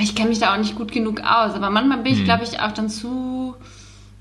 [0.03, 1.55] Ich kenne mich da auch nicht gut genug aus.
[1.55, 2.25] Aber manchmal bin ich, Hm.
[2.25, 3.55] glaube ich, auch dann zu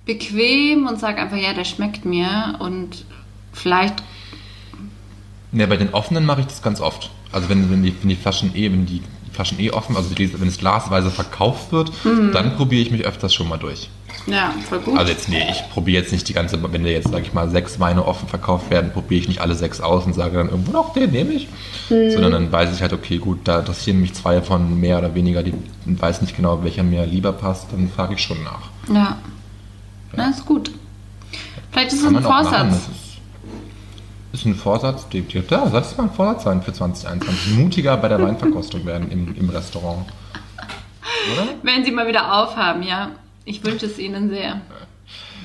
[0.06, 3.06] bequem und sage einfach, ja, der schmeckt mir und
[3.54, 3.96] vielleicht.
[5.52, 7.10] Ja, bei den offenen mache ich das ganz oft.
[7.32, 10.48] Also wenn, wenn, die, wenn die Flaschen eh, wenn die Flaschen eh offen, also wenn
[10.48, 11.92] es glasweise verkauft wird,
[12.34, 13.90] dann probiere ich mich öfters schon mal durch.
[14.28, 14.98] Ja, voll gut.
[14.98, 17.50] Also jetzt, nee, ich probiere jetzt nicht die ganze, wenn da jetzt, sag ich mal,
[17.50, 20.72] sechs Weine offen verkauft werden, probiere ich nicht alle sechs aus und sage dann irgendwo
[20.72, 21.48] noch, den nehme ich.
[21.90, 25.44] Sondern dann weiß ich halt, okay, gut, da interessieren mich zwei von mehr oder weniger,
[25.44, 25.54] die
[25.86, 28.70] weiß nicht genau, welcher mir lieber passt, dann frage ich schon nach.
[28.94, 29.18] ja.
[30.14, 30.72] Na, ist gut.
[31.72, 32.68] Vielleicht ist es ein Vorsatz.
[32.70, 33.20] das ist,
[34.34, 37.58] ist ein Vorsatz, die, die, ja, soll es mal ein Vorsatz sein für 2021.
[37.58, 40.06] Mutiger bei der Weinverkostung werden im, im Restaurant.
[41.34, 41.48] Oder?
[41.64, 43.12] Wenn sie mal wieder aufhaben, ja.
[43.46, 44.62] Ich wünsche es ihnen sehr.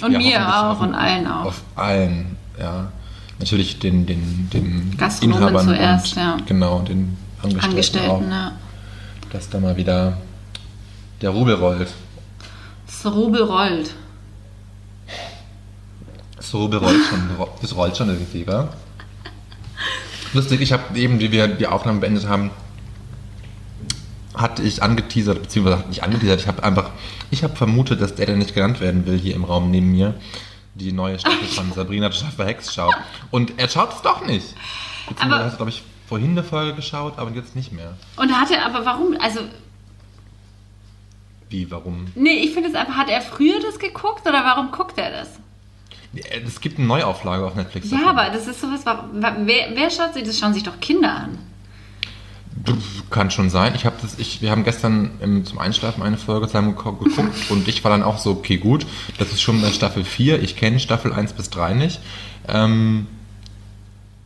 [0.02, 1.46] Und Ja, mir auch und allen auch.
[1.46, 2.92] Auf allen, ja.
[3.38, 6.36] natürlich den, den, den Gastronomen Inhabern zuerst, und ja.
[6.46, 8.52] genau, den Angestellten, Angestellten, auch, ja.
[9.32, 10.18] dass da mal wieder
[11.22, 11.88] der Rubel rollt.
[12.86, 13.94] Das Rubel rollt.
[16.36, 18.68] Das Rubel rollt schon, das rollt schon irgendwie, gell?
[20.34, 22.50] Lustig, ich habe eben, wie wir die Aufnahme beendet haben,
[24.36, 26.90] hatte ich angeteasert, beziehungsweise nicht angeteasert, ich habe einfach,
[27.30, 30.14] ich habe vermutet, dass der, der nicht genannt werden will, hier im Raum neben mir,
[30.74, 32.94] die neue Staffel von Sabrina die Staffel Hex schaut.
[33.30, 34.54] Und er schaut es doch nicht.
[35.08, 37.94] Beziehungsweise Aber- er hat, glaube ich, vorhin eine Folge geschaut, aber jetzt nicht mehr.
[38.16, 39.16] Und hat er aber warum?
[39.20, 39.40] Also,
[41.48, 42.06] Wie, warum?
[42.14, 45.28] nee, ich finde es einfach, hat er früher das geguckt oder warum guckt er das?
[46.44, 47.90] Es gibt eine Neuauflage auf Netflix.
[47.90, 48.18] Ja, davon.
[48.18, 50.38] aber das ist sowas, wa- wa- wer, wer schaut sich das?
[50.38, 51.38] Schauen sich doch Kinder an.
[53.10, 53.74] Kann schon sein.
[53.74, 57.06] Ich habe das, ich, wir haben gestern im, zum Einschlafen eine Folge zusammen geguckt
[57.48, 58.86] und ich war dann auch so, okay, gut,
[59.18, 60.42] das ist schon Staffel 4.
[60.42, 62.00] Ich kenne Staffel 1 bis 3 nicht.
[62.48, 63.06] Ähm,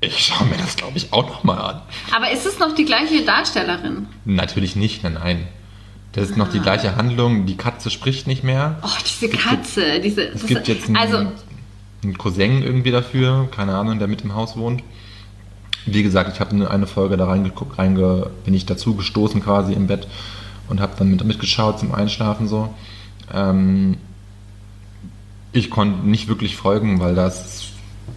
[0.00, 1.82] ich schaue mir das, glaube ich, auch nochmal an.
[2.14, 4.06] Aber ist es noch die gleiche Darstellerin?
[4.24, 5.48] Natürlich nicht, nein, nein.
[6.12, 7.46] Das ist noch die gleiche Handlung.
[7.46, 8.78] Die Katze spricht nicht mehr.
[8.82, 10.22] Oh, diese Katze, diese.
[10.22, 11.18] Es gibt jetzt einen, also,
[12.02, 14.82] einen Cousin irgendwie dafür, keine Ahnung, der mit im Haus wohnt.
[15.86, 19.72] Wie gesagt, ich habe eine, eine Folge da reingeguckt, reinge, bin ich dazu gestoßen quasi
[19.72, 20.06] im Bett
[20.68, 22.74] und habe dann mit, mitgeschaut zum Einschlafen so.
[23.32, 23.96] Ähm,
[25.52, 27.64] ich konnte nicht wirklich folgen, weil das,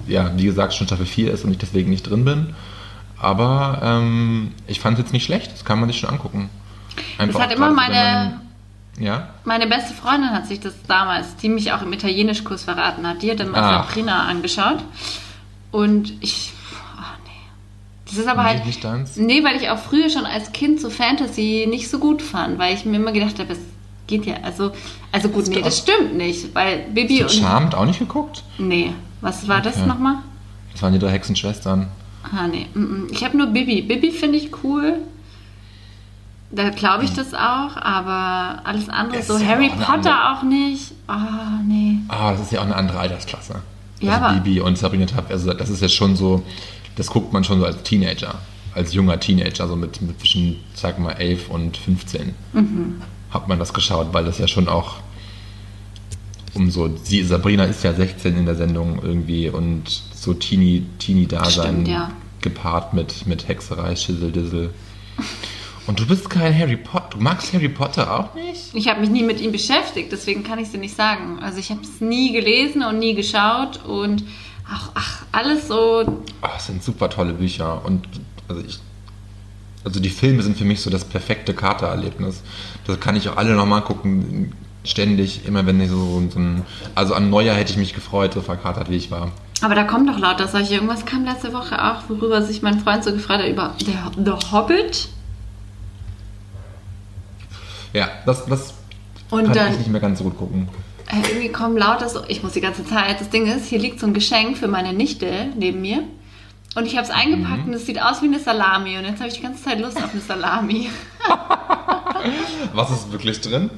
[0.08, 2.54] ja, wie gesagt, schon Staffel 4 ist und ich deswegen nicht drin bin.
[3.18, 6.50] Aber ähm, ich fand es jetzt nicht schlecht, das kann man sich schon angucken.
[7.18, 8.30] Einfach das hat immer gerade meine.
[8.30, 8.40] man-
[9.00, 9.30] ja?
[9.44, 13.32] Meine beste Freundin hat sich das damals, die mich auch im Italienischkurs verraten hat, die
[13.32, 13.88] hat dann mal Ach.
[13.88, 14.84] Sabrina angeschaut.
[15.72, 16.52] Und ich.
[18.16, 18.26] Oh nee.
[18.26, 18.66] Das ist aber halt.
[18.66, 19.16] nicht deins?
[19.18, 22.74] Nee, weil ich auch früher schon als Kind so Fantasy nicht so gut fand, weil
[22.76, 23.60] ich mir immer gedacht habe, es
[24.08, 24.36] geht ja.
[24.44, 24.72] Also,
[25.12, 26.54] also gut, nee, das stimmt nicht.
[26.54, 27.46] Weil Bibi Hast du und.
[27.48, 28.44] Charmed auch nicht geguckt?
[28.58, 28.92] Nee.
[29.22, 29.88] Was war das Okay.
[29.88, 30.16] nochmal?
[30.74, 31.88] Das waren die drei Hexenschwestern.
[32.24, 32.68] Ah, nee.
[32.74, 33.08] mm, mm.
[33.12, 33.82] Ich habe nur Bibi.
[33.84, 34.96] Bibi finde ich cool.
[36.52, 40.44] Da glaube ich das auch, aber alles andere, Es so ja Harry auch Potter auch
[40.44, 40.92] nicht.
[41.08, 41.98] Ah, nee.
[42.10, 43.56] Ah, das ist ja auch eine andere Altersklasse.
[44.00, 46.44] Ja, also aber- Bibi und Sabrina Tapp, also das ist jetzt schon so,
[46.96, 48.40] das guckt man schon so als Teenager,
[48.74, 53.02] als junger Teenager, so mit, mit zwischen, sag mal, 11 und 15 Mhm.
[53.32, 54.96] hat man das geschaut, weil das ja schon auch
[56.56, 61.86] um so, sie, Sabrina ist ja 16 in der Sendung irgendwie und so Teenie, Teenie-Dasein
[61.86, 62.12] ja.
[62.42, 64.70] gepaart mit, mit Hexerei, Schissel-Dissel.
[65.88, 68.74] Und du bist kein Harry Potter, du magst Harry Potter auch nicht?
[68.74, 71.40] Ich habe mich nie mit ihm beschäftigt, deswegen kann ich es dir nicht sagen.
[71.42, 74.24] Also ich habe es nie gelesen und nie geschaut und
[74.70, 76.04] ach, ach alles so.
[76.42, 78.08] Oh, es sind super tolle Bücher und
[78.48, 78.80] also ich
[79.84, 82.42] also die Filme sind für mich so das perfekte Katererlebnis.
[82.88, 86.64] Das kann ich auch alle nochmal gucken, ständig, immer wenn ich so, so ein,
[86.96, 89.32] also an Neujahr hätte ich mich gefreut, so verkatert wie ich war.
[89.62, 90.76] Aber da kommt doch lauter solche.
[90.76, 94.52] Irgendwas kam letzte Woche auch, worüber sich mein Freund so gefreut hat über der, The
[94.52, 95.10] Hobbit.
[97.94, 98.74] Ja, das, das
[99.30, 100.68] Und kann dann ich nicht mehr ganz so gut gucken.
[101.12, 102.22] Äh, irgendwie kommen lauter so.
[102.28, 103.20] Ich muss die ganze Zeit.
[103.20, 106.04] Das Ding ist, hier liegt so ein Geschenk für meine Nichte neben mir.
[106.76, 108.98] Und ich habe es eingepackt und es sieht aus wie eine Salami.
[108.98, 110.90] Und jetzt habe ich die ganze Zeit Lust auf eine Salami.
[112.74, 113.70] Was ist wirklich drin?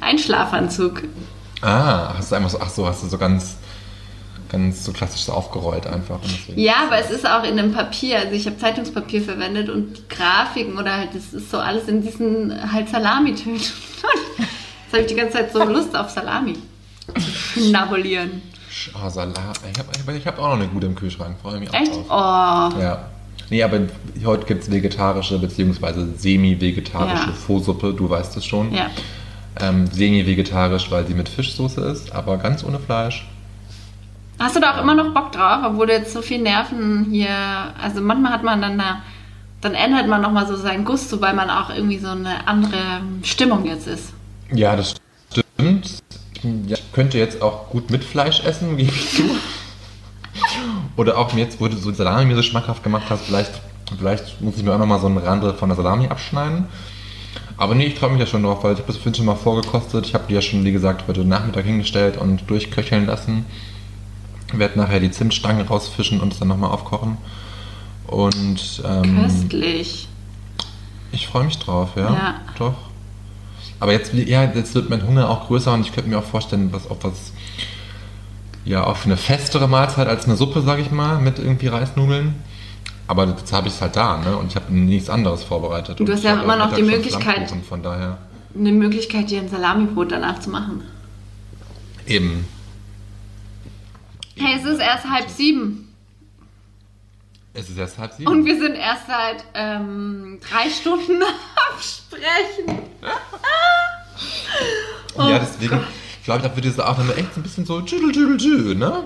[0.00, 1.02] Ein Schlafanzug.
[1.60, 3.56] Ah, hast du einfach so, ach so, hast du so ganz,
[4.48, 6.20] ganz so klassisch so aufgerollt einfach.
[6.54, 8.20] Ja, aber es ist auch in einem Papier.
[8.20, 12.00] Also ich habe Zeitungspapier verwendet und die Grafiken oder halt, das ist so alles in
[12.00, 13.60] diesen halt Salamitönen.
[14.90, 16.54] Jetzt habe ich die ganze Zeit so Lust auf Salami.
[17.54, 18.40] zu Nabulieren.
[18.94, 19.34] Ah, Salat.
[19.70, 21.92] Ich habe ich hab auch noch eine gute im Kühlschrank, freue mich auch Echt?
[21.94, 22.72] drauf.
[22.76, 22.80] Oh.
[22.80, 23.04] Ja.
[23.50, 23.80] Nee, aber
[24.24, 26.06] heute gibt es vegetarische bzw.
[26.16, 27.32] semi-vegetarische Ja.
[27.32, 28.72] Faux-Suppe, du weißt es schon.
[28.72, 28.86] Ja.
[29.60, 33.26] Ähm, semi-vegetarisch, weil sie mit Fischsoße ist, aber ganz ohne Fleisch.
[34.38, 37.28] Hast du da auch immer noch Bock drauf, obwohl du jetzt so viel Nerven hier.
[37.82, 39.02] Also manchmal hat man dann da.
[39.60, 43.64] Dann ändert man nochmal so seinen Gusto, weil man auch irgendwie so eine andere Stimmung
[43.66, 44.12] jetzt ist.
[44.52, 44.94] Ja, das
[45.30, 46.02] stimmt.
[46.42, 49.22] Ich könnte jetzt auch gut mit Fleisch essen, gebe ich zu.
[50.96, 53.60] Oder auch jetzt, wo du so Salami mir so schmackhaft gemacht hast, vielleicht,
[53.98, 56.66] vielleicht muss ich mir auch nochmal so einen Rande von der Salami abschneiden.
[57.56, 59.34] Aber nee, ich freue mich ja schon drauf, weil ich habe das vorhin schon mal
[59.34, 60.06] vorgekostet.
[60.06, 63.46] Ich habe die ja schon, wie gesagt, heute Nachmittag hingestellt und durchköcheln lassen.
[64.52, 67.18] Werde nachher die Zimtstangen rausfischen und es dann nochmal aufkochen.
[68.06, 70.08] Und ähm, Köstlich.
[71.12, 72.12] ich freue mich drauf, ja.
[72.12, 72.34] Ja.
[72.58, 72.87] Doch.
[73.80, 76.72] Aber jetzt, ja, jetzt wird mein Hunger auch größer und ich könnte mir auch vorstellen,
[76.72, 77.32] was auf was,
[78.64, 82.34] ja, auf eine festere Mahlzeit als eine Suppe, sage ich mal, mit irgendwie Reisnudeln.
[83.06, 84.36] Aber jetzt habe ich es halt da, ne?
[84.36, 85.98] Und ich habe nichts anderes vorbereitet.
[86.00, 88.18] Du hast ja immer noch die Möglichkeit- Von daher.
[88.54, 90.82] Eine Möglichkeit, dir ein Salamibrot danach zu machen.
[92.06, 92.46] Eben.
[94.36, 95.87] Hey, es ist erst halb sieben.
[97.58, 98.30] Es ist erst halb sieben.
[98.30, 102.82] Und wir sind erst seit ähm, drei Stunden am Sprechen.
[105.16, 105.80] ja, deswegen
[106.24, 109.04] glaube ich, da wird diese Aufnahme echt so ein bisschen so tschüdel, tschüdel, tschüdel, ne?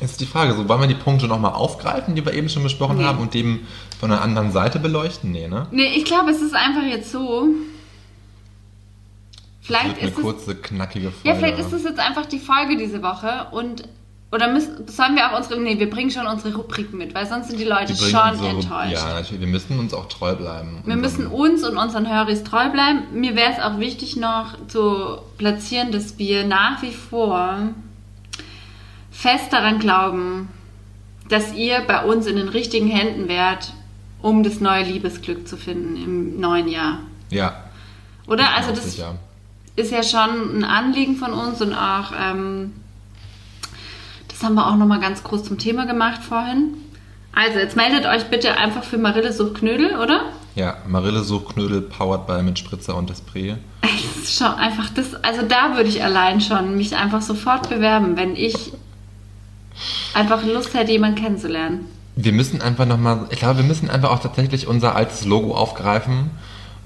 [0.00, 2.62] Jetzt ist die Frage, so wollen wir die Punkte nochmal aufgreifen, die wir eben schon
[2.62, 3.04] besprochen Nee.
[3.04, 3.66] haben und dem
[3.98, 5.32] von einer anderen Seite beleuchten?
[5.32, 5.66] Nee, ne?
[5.70, 7.48] Nee, ich glaube, es ist einfach jetzt so.
[9.62, 10.22] Vielleicht Wird eine ist es.
[10.22, 11.28] kurze, knackige Folge.
[11.28, 13.88] Ja, vielleicht ist es jetzt einfach die Folge diese Woche und.
[14.32, 15.60] Oder müssen, sollen wir auch unsere.
[15.60, 18.92] Nee, wir bringen schon unsere Rubriken mit, weil sonst sind die Leute schon unsere- enttäuscht.
[18.92, 19.40] Ja, natürlich.
[19.40, 20.82] Wir müssen uns auch treu bleiben.
[20.84, 23.02] Wir müssen uns und unseren Höris treu bleiben.
[23.12, 27.56] Mir wäre es auch wichtig noch zu platzieren, dass wir nach wie vor
[29.12, 30.48] fest daran glauben,
[31.28, 33.72] dass ihr bei uns in den richtigen Händen wärt,
[34.22, 36.98] um das neue Liebesglück zu finden im neuen Jahr.
[37.30, 37.64] Ja.
[38.26, 38.54] Oder?
[38.56, 39.14] Also das sicher.
[39.76, 42.72] ist ja schon ein Anliegen von uns und auch, ähm,
[44.36, 46.74] das haben wir auch nochmal ganz groß zum Thema gemacht vorhin.
[47.32, 50.26] Also, jetzt meldet euch bitte einfach für Marille sucht Knödel, oder?
[50.54, 53.56] Ja, Marille Suchknödel powered by mit Spritzer und Esprit.
[53.82, 58.16] Das ist schon einfach das, also da würde ich allein schon mich einfach sofort bewerben,
[58.16, 58.72] wenn ich
[60.14, 61.86] einfach Lust hätte, jemanden kennenzulernen.
[62.14, 66.30] Wir müssen einfach nochmal, ich glaube, wir müssen einfach auch tatsächlich unser altes Logo aufgreifen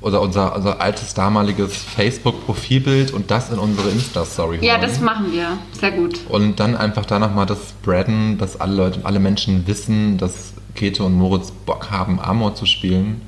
[0.01, 4.67] oder unser, unser altes damaliges Facebook-Profilbild und das in unsere Insta-Story holen.
[4.67, 5.59] Ja, das machen wir.
[5.73, 6.21] Sehr gut.
[6.29, 11.05] Und dann einfach da nochmal das spreaden, dass alle Leute, alle Menschen wissen, dass Käthe
[11.05, 13.21] und Moritz Bock haben, Amor zu spielen.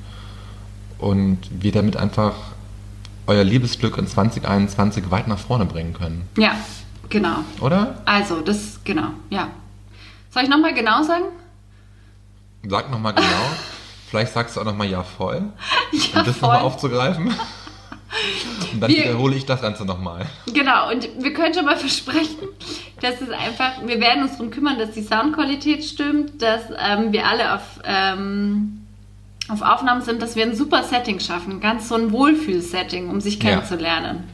[0.97, 2.33] Und wir damit einfach
[3.27, 6.27] euer Liebesglück in 2021 weit nach vorne bringen können.
[6.37, 6.55] Ja,
[7.09, 7.37] genau.
[7.61, 8.01] Oder?
[8.05, 9.49] Also, das, genau, ja.
[10.31, 11.25] Soll ich nochmal genau sagen?
[12.67, 13.27] Sag nochmal genau.
[14.13, 15.41] Vielleicht sagst du auch nochmal ja voll.
[15.91, 16.49] Ja, um das voll.
[16.49, 17.33] nochmal aufzugreifen.
[18.73, 20.27] Und dann Wir- wiederhole ich das Ganze nochmal.
[20.53, 22.37] Genau, und wir können schon mal versprechen,
[23.01, 27.25] dass es einfach, wir werden uns darum kümmern, dass die Soundqualität stimmt, dass ähm, wir
[27.25, 28.83] alle auf, ähm,
[29.49, 33.41] auf Aufnahmen sind, dass wir ein super Setting schaffen, ganz so ein Wohlfühl-Setting, um sich
[33.41, 33.49] Ja.
[33.49, 34.25] kennenzulernen.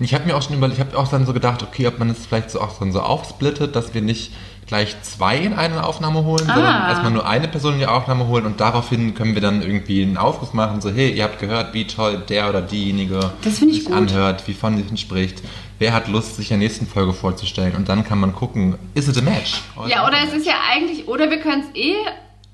[0.00, 2.10] Ich habe mir auch schon überlegt, ich habe auch dann so gedacht, okay, ob man
[2.10, 4.32] es vielleicht so auch dann so aufsplittet, dass wir nicht
[4.72, 6.88] gleich zwei in eine Aufnahme holen, sondern Ah.
[6.88, 10.16] erstmal nur eine Person in die Aufnahme holen und daraufhin können wir dann irgendwie einen
[10.16, 13.94] Aufruf machen, so hey, ihr habt gehört, wie toll der oder diejenige sich gut.
[13.94, 15.42] anhört, wie von sich spricht,
[15.78, 19.08] wer hat Lust, sich in der nächsten Folge vorzustellen und dann kann man gucken, ist
[19.08, 19.60] it a match?
[19.88, 21.94] Ja, oder es ist ja eigentlich, oder wir können es eh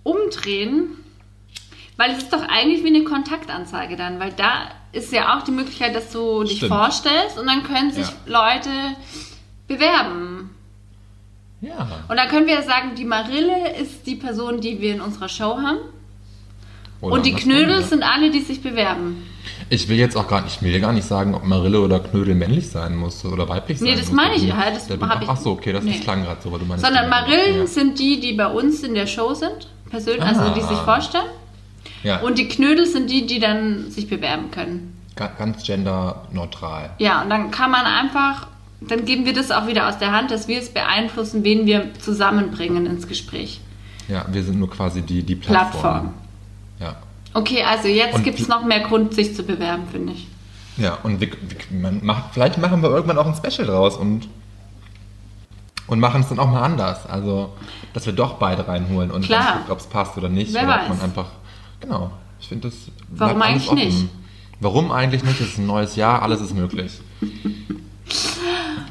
[0.02, 0.88] umdrehen,
[1.96, 5.52] weil es ist doch eigentlich wie eine Kontaktanzeige dann, weil da ist ja auch die
[5.52, 6.72] Möglichkeit, dass du dich Stimmt.
[6.74, 8.14] vorstellst und dann können sich Ja.
[8.26, 8.70] Leute
[9.68, 10.47] bewerben.
[11.60, 11.88] Ja.
[12.08, 15.56] Und dann können wir sagen, die Marille ist die Person, die wir in unserer Show
[15.56, 15.78] haben.
[17.00, 19.24] Oder und die Knödel sind alle, die sich bewerben.
[19.70, 22.34] Ich will jetzt auch gar nicht, ich will gar nicht sagen, ob Marille oder Knödel
[22.34, 24.16] männlich sein muss oder weiblich Nee, sein das muss.
[24.16, 25.92] meine ich ja, das der- hab ich- Ach so, okay, das, nee.
[25.92, 26.84] das klang gerade so, weil du meinst.
[26.84, 27.66] Sondern Marillen ja.
[27.66, 29.68] sind die, die bei uns in der Show sind.
[29.90, 30.68] Persönlich, also die Ah.
[30.68, 31.26] sich vorstellen.
[32.02, 34.96] Ja, Und die Knödel sind die, die dann sich bewerben können.
[35.16, 36.90] ga- ganz genderneutral.
[36.98, 38.46] Ja, und dann kann man einfach,
[38.80, 41.94] dann geben wir das auch wieder aus der Hand, dass wir es beeinflussen, wen wir
[41.94, 43.60] zusammenbringen ins Gespräch.
[44.06, 45.80] Ja, wir sind nur quasi die, die Plattform.
[45.80, 46.14] Plattform.
[46.80, 46.96] Ja.
[47.34, 50.28] Okay, also jetzt gibt es noch mehr Grund, sich zu bewerben, finde ich.
[50.76, 51.28] Ja, und wir,
[51.70, 54.28] wir, macht, vielleicht machen wir irgendwann auch ein Special draus und,
[55.88, 57.04] und machen es dann auch mal anders.
[57.06, 57.52] Also,
[57.92, 59.64] dass wir doch beide reinholen und Klar.
[59.68, 60.54] ob es passt oder nicht.
[60.54, 60.88] Wer oder weiß.
[60.88, 61.26] man einfach.
[61.80, 62.12] Genau.
[62.40, 62.76] Ich finde das.
[63.08, 64.08] Warum eigentlich nicht?
[64.60, 65.40] Warum eigentlich nicht?
[65.40, 66.92] Es ist ein neues Jahr, alles ist möglich.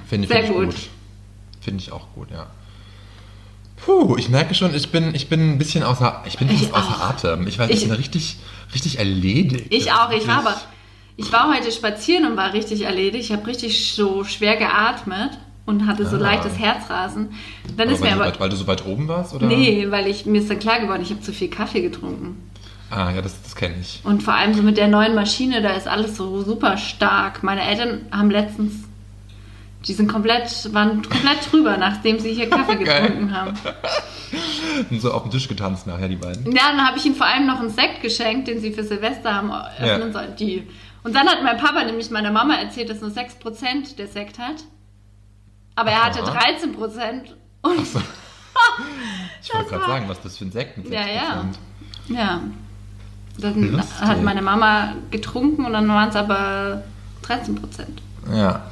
[0.08, 0.66] Finde find ich gut.
[0.66, 0.76] gut.
[1.62, 2.48] Finde ich auch gut, ja.
[3.86, 6.96] Puh, ich merke schon, ich bin, ich bin ein bisschen außer, ich bin Ich außer
[7.02, 7.10] auch.
[7.10, 7.48] Atem.
[7.48, 8.38] Ich weiß, ich Ich- bin richtig,
[8.74, 9.68] richtig erledigt.
[9.70, 10.56] Ich auch, ich war aber,
[11.16, 13.26] ich war heute spazieren und war richtig erledigt.
[13.26, 15.32] Ich habe richtig so schwer geatmet
[15.66, 16.20] und hatte so Ah.
[16.20, 17.30] leichtes Herzrasen.
[17.76, 19.34] Dann Aber ist weil, mir du aber, weit, weil du so weit oben warst?
[19.34, 19.48] Oder?
[19.48, 22.42] nee, weil ich, mir ist dann klar geworden, ich habe zu viel Kaffee getrunken.
[22.90, 24.00] Ah, ja, das, das kenne ich.
[24.06, 27.44] Und vor allem so mit der neuen Maschine, da ist alles so super stark.
[27.44, 28.74] Meine Eltern haben letztens,
[29.86, 33.54] die sind komplett, waren komplett drüber, nachdem sie hier Kaffee getrunken haben.
[34.90, 36.52] Und so auf dem Tisch getanzt nachher, die beiden.
[36.54, 39.34] Ja, dann habe ich ihnen vor allem noch einen Sekt geschenkt, den sie für Silvester
[39.34, 40.12] haben öffnen Ja.
[40.12, 40.36] sollen.
[40.38, 40.68] Die.
[41.04, 44.56] Und dann hat mein Papa nämlich meiner Mama erzählt, dass nur 6% der Sekt hat.
[45.76, 46.38] Aber er hatte Aha.
[46.40, 48.02] 13% und So.
[49.44, 50.92] Ich wollte gerade sagen, was das für ein Sekt mit 6%.
[50.94, 51.46] Ja, ja.
[52.10, 52.42] ja.
[53.38, 54.02] Dann Lustig.
[54.02, 56.84] hat meine Mama getrunken und dann waren es aber
[57.24, 57.56] 13%.
[58.36, 58.63] Ja.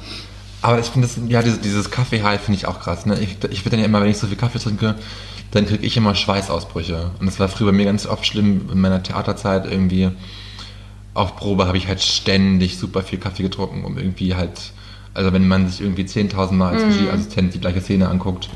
[0.62, 3.06] Aber ich finde das, ja, dieses, dieses Kaffee-High finde ich auch krass.
[3.06, 3.18] Ne?
[3.20, 4.96] Ich, ich bin dann ja immer, wenn ich so viel Kaffee trinke,
[5.50, 7.10] dann kriege ich immer Schweißausbrüche.
[7.20, 10.10] Und das war früher bei mir ganz oft schlimm in meiner Theaterzeit irgendwie.
[11.14, 14.72] Auf Probe habe ich halt ständig super viel Kaffee getrunken, um irgendwie halt,
[15.14, 18.50] also wenn man sich irgendwie 10.000 Mal als Regieassistent die gleiche Szene anguckt,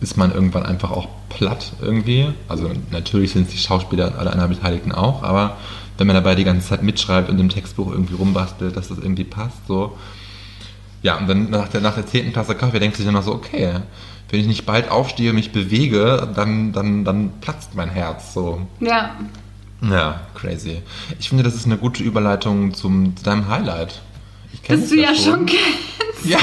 [0.00, 2.28] ist man irgendwann einfach auch platt irgendwie.
[2.48, 5.56] Also natürlich sind es die Schauspieler und alle anderen Beteiligten auch, aber
[5.98, 9.24] wenn man dabei die ganze Zeit mitschreibt und im Textbuch irgendwie rumbastelt, dass das irgendwie
[9.24, 9.96] passt, so.
[11.06, 13.32] Ja, und dann nach der, nach der zehnten Tasse Kaffee denkt sich dann noch so,
[13.32, 13.74] okay,
[14.28, 18.66] wenn ich nicht bald aufstehe, mich bewege, dann, dann, dann platzt mein Herz, so.
[18.80, 19.14] Ja.
[19.88, 20.82] Ja, crazy.
[21.20, 24.02] Ich finde, das ist eine gute Überleitung zum, zu deinem Highlight.
[24.52, 26.24] Ich kenn Das du ja schon kennst.
[26.24, 26.38] Ja.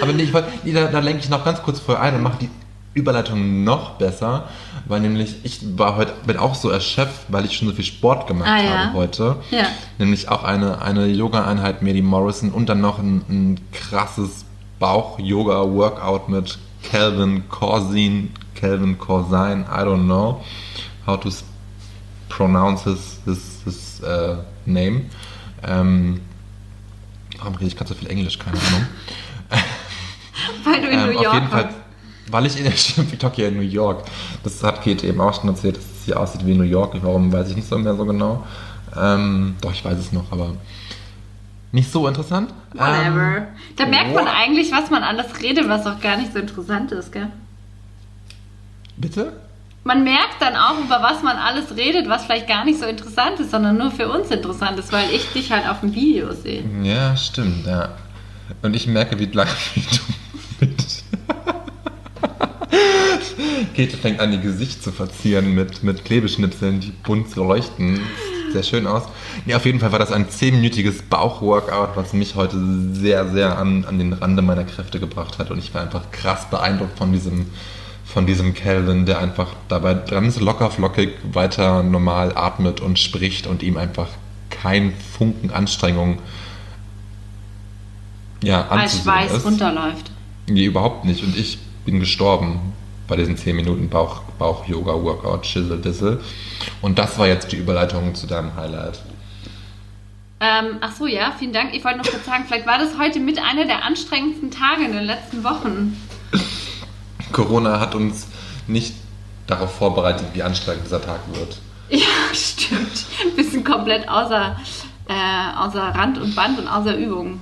[0.00, 2.22] Aber nee, ich wollt, nee, da, da lenke ich noch ganz kurz vorher ein und
[2.22, 2.48] mache die
[2.94, 4.48] Überleitung noch besser,
[4.86, 8.26] weil nämlich ich war heute bin auch so erschöpft, weil ich schon so viel Sport
[8.28, 8.70] gemacht Ah, ja.
[8.86, 9.36] habe heute.
[9.50, 9.66] Ja.
[9.98, 14.44] Nämlich auch eine, eine Yoga-Einheit Mary Morrison und dann noch ein, ein krasses
[14.78, 20.42] Bauch-Yoga-Workout mit Calvin Corsin, Calvin Corsin, I don't know
[21.06, 21.30] how to
[22.28, 25.06] pronounce his, his, his uh, name.
[25.66, 26.20] Ähm,
[27.38, 28.38] warum rede ich gerade so viel Englisch?
[28.38, 28.86] Keine Ahnung.
[30.64, 31.68] Weil du in Ähm, New auf York jeden Fall.
[32.34, 34.02] Weil ich in der stimmt, wie Tokio in New York.
[34.42, 36.96] Das hat Kate eben auch schon erzählt, dass es hier aussieht wie New York.
[37.00, 38.44] Warum weiß ich nicht so mehr so genau.
[38.96, 40.56] Ähm, doch, ich weiß es noch, aber
[41.70, 42.52] nicht so interessant.
[42.72, 43.36] Whatever.
[43.36, 46.90] Ähm, da merkt man eigentlich, was man alles redet, was auch gar nicht so interessant
[46.90, 47.28] ist, gell?
[48.96, 49.34] Bitte?
[49.84, 53.38] Man merkt dann auch, über was man alles redet, was vielleicht gar nicht so interessant
[53.38, 56.64] ist, sondern nur für uns interessant ist, weil ich dich halt auf dem Video sehe.
[56.82, 57.90] Ja, stimmt, ja.
[58.62, 59.82] Und ich merke, wie lange wie
[60.60, 61.04] du mit.
[63.74, 67.96] Käthe fängt an, ihr Gesicht zu verzieren mit, mit Klebeschnipseln, die bunt leuchten.
[67.96, 69.04] Sieht Sehr schön aus.
[69.46, 72.56] Nee, auf jeden Fall war das ein zehnminütiges Bauchworkout, was mich heute
[72.92, 75.50] sehr, sehr an, an den Rande meiner Kräfte gebracht hat.
[75.50, 77.46] Und ich war einfach krass beeindruckt von diesem,
[78.04, 83.62] von diesem Calvin, der einfach dabei ganz locker flockig weiter normal atmet und spricht und
[83.62, 84.08] ihm einfach
[84.50, 86.18] kein Funken Anstrengung
[88.42, 89.44] ja, Als anzusehen Schweiß ist.
[89.46, 90.10] runterläuft.
[90.48, 91.22] Nee, überhaupt nicht.
[91.24, 92.60] Und ich bin gestorben
[93.06, 96.20] bei diesen 10 Minuten Bauch, Bauch-Yoga-Workout, Schissel, Dissel.
[96.80, 99.00] Und das war jetzt die Überleitung zu deinem Highlight.
[100.40, 101.74] Ähm, ach so, ja, vielen Dank.
[101.74, 104.92] Ich wollte noch kurz sagen, vielleicht war das heute mit einer der anstrengendsten Tage in
[104.92, 105.96] den letzten Wochen.
[107.32, 108.28] Corona hat uns
[108.66, 108.94] nicht
[109.46, 111.58] darauf vorbereitet, wie anstrengend dieser Tag wird.
[111.88, 113.06] Ja, stimmt.
[113.34, 114.56] Wir sind komplett außer,
[115.08, 117.40] äh, außer Rand und Band und außer Übung.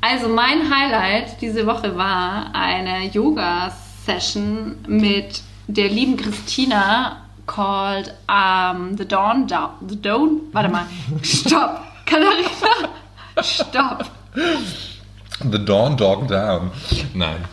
[0.00, 3.10] Also mein Highlight diese Woche war eine
[4.06, 9.70] Yoga-Session mit der lieben Christina called um, The Dawn Down.
[9.88, 10.40] The Dawn?
[10.52, 10.86] Warte mal.
[11.22, 11.82] Stopp.
[12.06, 12.90] Katharina.
[13.42, 14.10] Stopp.
[15.50, 16.70] The Dawn Dog Down.
[17.14, 17.44] Nein.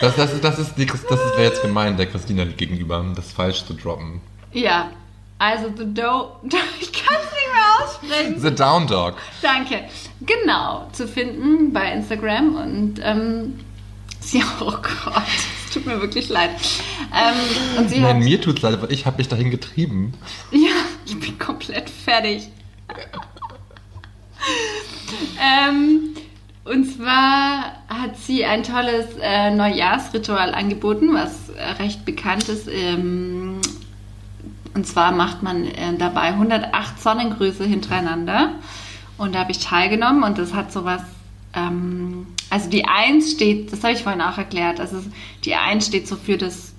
[0.00, 3.32] Das, das, ist, das, ist, die, das ist wäre jetzt gemein, der Christina gegenüber, das
[3.32, 4.20] falsch zu droppen.
[4.52, 4.90] Ja.
[5.38, 6.26] Also The Down.
[6.80, 8.40] Ich kann es nicht mehr aussprechen.
[8.40, 9.16] The Down Dog.
[9.42, 9.84] Danke.
[10.20, 13.58] Genau, zu finden bei Instagram und ähm,
[14.20, 15.22] sie, oh Gott,
[15.66, 16.50] es tut mir wirklich leid.
[17.12, 20.14] Ähm, und sie Nein, hat, mir tut's leid, weil ich habe mich dahin getrieben.
[20.50, 20.70] ja,
[21.06, 22.48] ich bin komplett fertig.
[25.40, 26.14] ähm,
[26.64, 32.68] und zwar hat sie ein tolles äh, Neujahrsritual angeboten, was recht bekannt ist.
[32.68, 33.60] Ähm,
[34.74, 38.52] und zwar macht man äh, dabei 108 Sonnengrüße hintereinander.
[39.18, 41.02] Und da habe ich teilgenommen und das hat sowas.
[41.54, 44.80] Ähm, also die Eins steht, das habe ich vorhin auch erklärt.
[44.80, 45.02] Also
[45.44, 46.72] die Eins steht so für das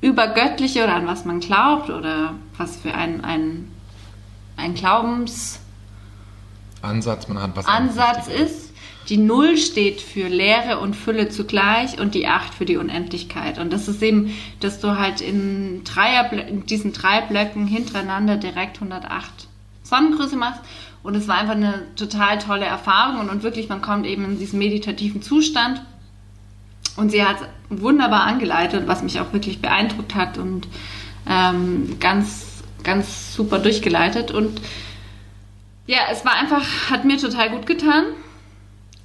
[0.00, 3.70] Übergöttliche oder an was man glaubt oder was für ein, ein,
[4.56, 5.60] ein Glaubensansatz
[6.82, 7.66] Ansatz, man hat was
[8.28, 8.40] ist.
[8.40, 8.70] ist.
[9.10, 13.58] Die Null steht für Leere und Fülle zugleich und die Acht für die Unendlichkeit.
[13.58, 18.76] Und das ist eben, dass du halt in, Dreier, in diesen drei Blöcken hintereinander direkt
[18.80, 19.48] 108
[19.82, 20.60] Sonnengrüße machst.
[21.02, 24.38] Und es war einfach eine total tolle Erfahrung und, und wirklich, man kommt eben in
[24.38, 25.82] diesen meditativen Zustand.
[26.96, 27.36] Und sie hat
[27.70, 30.68] wunderbar angeleitet, was mich auch wirklich beeindruckt hat und
[31.26, 34.30] ähm, ganz, ganz super durchgeleitet.
[34.30, 34.60] Und
[35.86, 38.04] ja, es war einfach, hat mir total gut getan.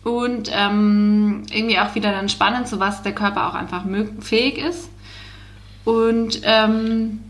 [0.04, 3.86] Und ähm, irgendwie auch wieder dann spannend, zu was der Körper auch einfach
[4.20, 4.90] fähig ist.
[5.84, 7.22] Und ähm,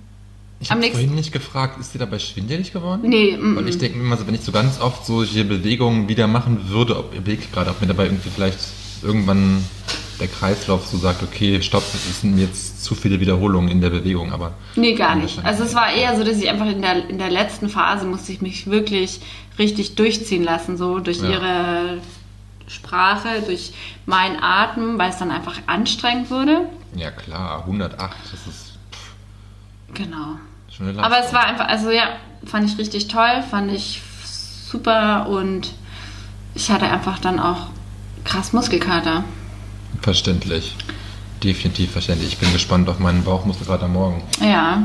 [0.65, 3.07] Ich habe vorhin nicht gefragt, ist dir dabei schwindelig geworden?
[3.07, 6.09] nee, mm, Weil ich denke mir immer so, wenn ich so ganz oft solche Bewegungen
[6.09, 8.57] wieder machen würde, ob ihr Weg gerade, ob mir dabei irgendwie vielleicht
[9.03, 9.63] irgendwann
[10.19, 14.33] der Kreislauf so sagt, okay, stopp, es sind jetzt zu viele Wiederholungen in der Bewegung,
[14.33, 15.37] aber Nee, gar nicht.
[15.45, 18.31] Also es war eher so, dass ich einfach in der, in der letzten Phase musste
[18.31, 19.19] ich mich wirklich
[19.59, 21.29] richtig durchziehen lassen, so durch Ja.
[21.29, 21.97] ihre
[22.67, 23.71] Sprache, durch
[24.07, 26.61] meinen Atem, weil es dann einfach anstrengend wurde.
[26.95, 28.71] ja klar, 108, das ist
[29.93, 30.39] Genau.
[30.79, 32.03] Aber es war einfach, also ja,
[32.45, 34.01] fand ich richtig toll, fand ich
[34.69, 35.73] super und
[36.53, 37.67] ich hatte einfach dann auch
[38.23, 39.23] krass Muskelkater.
[40.01, 40.75] Verständlich.
[41.43, 42.33] Definitiv verständlich.
[42.33, 44.23] Ich bin gespannt auf meinen Bauchmuskelkater morgen.
[44.41, 44.83] Ja.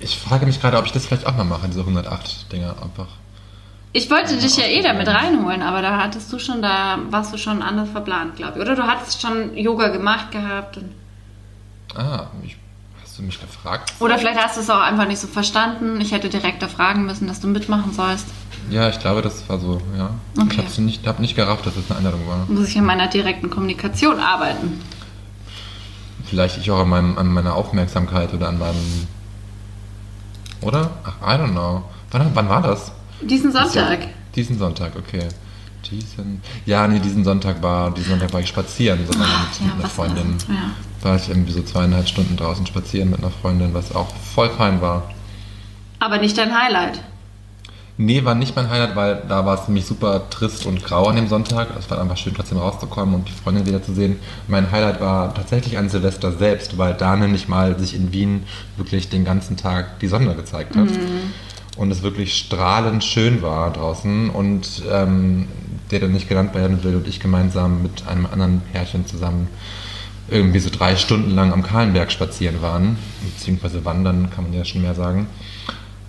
[0.00, 3.06] Ich frage mich gerade, ob ich das vielleicht auch mal mache, diese 108-Dinger einfach.
[3.92, 7.38] Ich wollte dich ja eh damit reinholen, aber da hattest du schon, da warst du
[7.38, 8.60] schon anders verplant, glaube ich.
[8.62, 10.78] Oder du hattest schon Yoga gemacht gehabt.
[11.94, 12.56] Ah, ich,
[13.12, 13.92] hast du mich gefragt?
[14.00, 16.00] oder vielleicht hast du es auch einfach nicht so verstanden.
[16.00, 18.24] Ich hätte direkt da fragen müssen, dass du mitmachen sollst.
[18.70, 20.10] Ja, ich glaube, das war so, ja.
[20.34, 20.64] Ich Okay.
[20.66, 22.46] habe nicht, hab nicht gerafft, dass es eine Einladung war.
[22.48, 24.80] Muss ich an meiner direkten Kommunikation arbeiten.
[26.24, 29.06] Vielleicht ich auch an, meinem, an meiner Aufmerksamkeit oder an meinem.
[30.62, 30.90] Oder?
[31.04, 31.84] Ach, I don't know.
[32.12, 32.92] Wann, wann war das?
[33.20, 33.98] Diesen Sonntag.
[34.34, 35.28] Diesen Sonntag, okay.
[35.90, 36.40] Diesen.
[36.64, 39.88] Ja, nee, diesen Sonntag war, diesen Sonntag war ich spazieren, sondern mit, Ja, mit einer
[39.90, 40.34] Freundin.
[40.38, 40.48] das?
[40.48, 40.54] Ja.
[41.02, 44.80] War ich irgendwie so zweieinhalb Stunden draußen spazieren mit einer Freundin, was auch voll fein
[44.80, 45.10] war.
[45.98, 47.00] Aber nicht dein Highlight.
[47.98, 51.16] Nee, war nicht mein Highlight, weil da war es nämlich super trist und grau an
[51.16, 51.68] dem Sonntag.
[51.78, 54.18] Es war einfach schön, trotzdem rauszukommen und die Freundin wiederzusehen.
[54.48, 58.44] Mein Highlight war tatsächlich an Silvester selbst, weil da nämlich mal sich in Wien
[58.76, 60.88] wirklich den ganzen Tag die Sonne gezeigt hat.
[61.76, 65.48] Und es wirklich strahlend schön war draußen und ähm,
[65.90, 69.48] der dann nicht genannt werden will und ich gemeinsam mit einem anderen Pärchen zusammen
[70.32, 74.82] irgendwie so drei Stunden lang am Kahlenberg spazieren waren, beziehungsweise wandern, kann man ja schon
[74.82, 75.26] mehr sagen.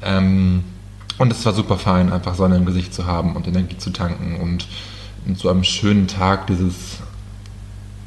[0.01, 0.63] Ähm,
[1.17, 4.39] und es war super fein, einfach Sonne im Gesicht zu haben und Energie zu tanken
[4.41, 4.67] und
[5.26, 6.97] mit so einem schönen Tag dieses,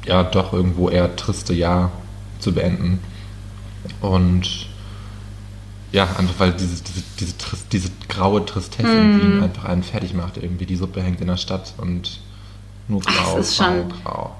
[0.05, 1.91] ja, doch irgendwo eher triste Jahr
[2.39, 2.99] zu beenden.
[4.01, 4.67] Und
[5.91, 7.33] ja, einfach weil diese, diese, diese,
[7.71, 10.37] diese graue Tristesse in Wien einfach einen fertig macht.
[10.37, 12.19] Irgendwie die Suppe hängt in der Stadt und
[12.87, 14.35] nur Ach, grau, es ist grau, grau.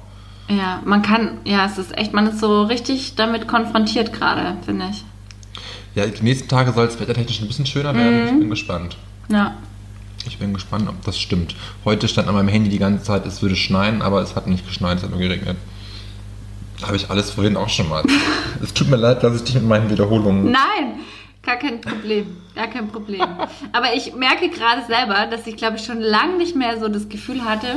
[0.49, 4.87] Ja, man kann, ja, es ist echt, man ist so richtig damit konfrontiert gerade, finde
[4.91, 5.03] ich.
[5.95, 8.25] Ja, die nächsten Tage soll es wettertechnisch ein bisschen schöner werden.
[8.25, 8.97] Ich bin gespannt.
[9.29, 9.57] Ja.
[10.25, 11.55] Ich bin gespannt, ob das stimmt.
[11.85, 14.65] Heute stand an meinem Handy die ganze Zeit, es würde schneien, aber es hat nicht
[14.67, 15.57] geschneit, es hat nur geregnet.
[16.83, 18.03] Habe ich alles vorhin auch schon mal.
[18.63, 20.51] es tut mir leid, dass ich dich mit meinen Wiederholungen.
[20.51, 20.99] Nein,
[21.41, 22.37] gar kein Problem.
[22.55, 23.21] Gar kein Problem.
[23.71, 27.09] Aber ich merke gerade selber, dass ich, glaube ich, schon lange nicht mehr so das
[27.09, 27.67] Gefühl hatte.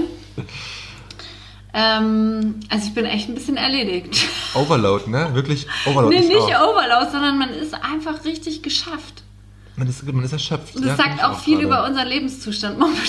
[1.72, 4.26] Ähm, also ich bin echt ein bisschen erledigt.
[4.54, 5.30] Overload, ne?
[5.34, 6.14] Wirklich Overload.
[6.14, 6.72] Nee, ich nicht auch.
[6.72, 9.22] Overload, sondern man ist einfach richtig geschafft.
[9.76, 10.74] Man ist, man ist erschöpft.
[10.76, 11.66] Und das Ja, sagt ich auch viel gerade.
[11.66, 13.04] über unseren Lebenszustand momentan.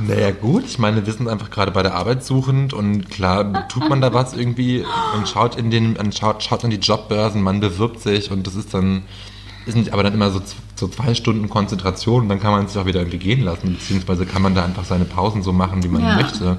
[0.00, 0.64] Naja, gut.
[0.66, 4.12] Ich meine, wir sind einfach gerade bei der Arbeit suchend und klar tut man da
[4.12, 4.84] was irgendwie
[5.16, 8.54] und schaut in den, man schaut, schaut an die Jobbörsen, man bewirbt sich und das
[8.56, 9.04] ist dann,
[9.66, 10.42] ist nicht aber dann immer so,
[10.74, 13.74] so zwei Stunden Konzentration und dann kann man es sich auch wieder irgendwie gehen lassen,
[13.74, 16.16] beziehungsweise kann man da einfach seine Pausen so machen, wie man Ja.
[16.16, 16.58] möchte.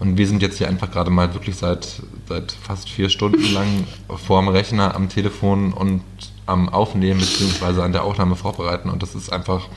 [0.00, 3.86] Und wir sind jetzt hier einfach gerade mal wirklich seit, seit fast vier Stunden lang
[4.08, 6.02] vorm Rechner am Telefon und
[6.46, 9.68] am Aufnehmen beziehungsweise an der Aufnahme vorbereiten und das ist einfach,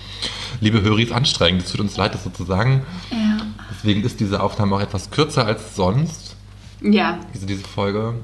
[0.61, 1.63] liebe Höris, anstrengend.
[1.63, 2.82] Es tut uns leid, das so zu sagen.
[3.11, 3.38] Ja.
[3.69, 6.36] Deswegen ist diese Aufnahme auch etwas kürzer als sonst,
[6.82, 7.19] Ja.
[7.34, 8.15] diese, diese Folge.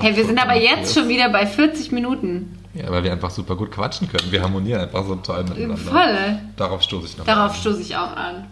[0.00, 0.94] Hey, wir sind aber jetzt ist.
[0.94, 2.58] schon wieder bei 40 Minuten.
[2.74, 4.30] Ja, weil wir einfach super gut quatschen können.
[4.30, 5.76] Wir harmonieren einfach so toll miteinander.
[5.78, 6.38] Voll.
[6.56, 7.60] Darauf stoße ich noch Darauf an.
[7.60, 8.44] stoße ich auch an.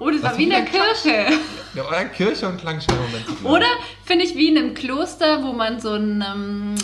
[0.00, 1.26] Oh, das war wie in der Kirche.
[1.74, 3.24] Ja, oder Kirche und Klangschallmoment.
[3.44, 3.66] Oder
[4.04, 6.74] finde ich wie in einem Kloster, wo man so ein, ähm,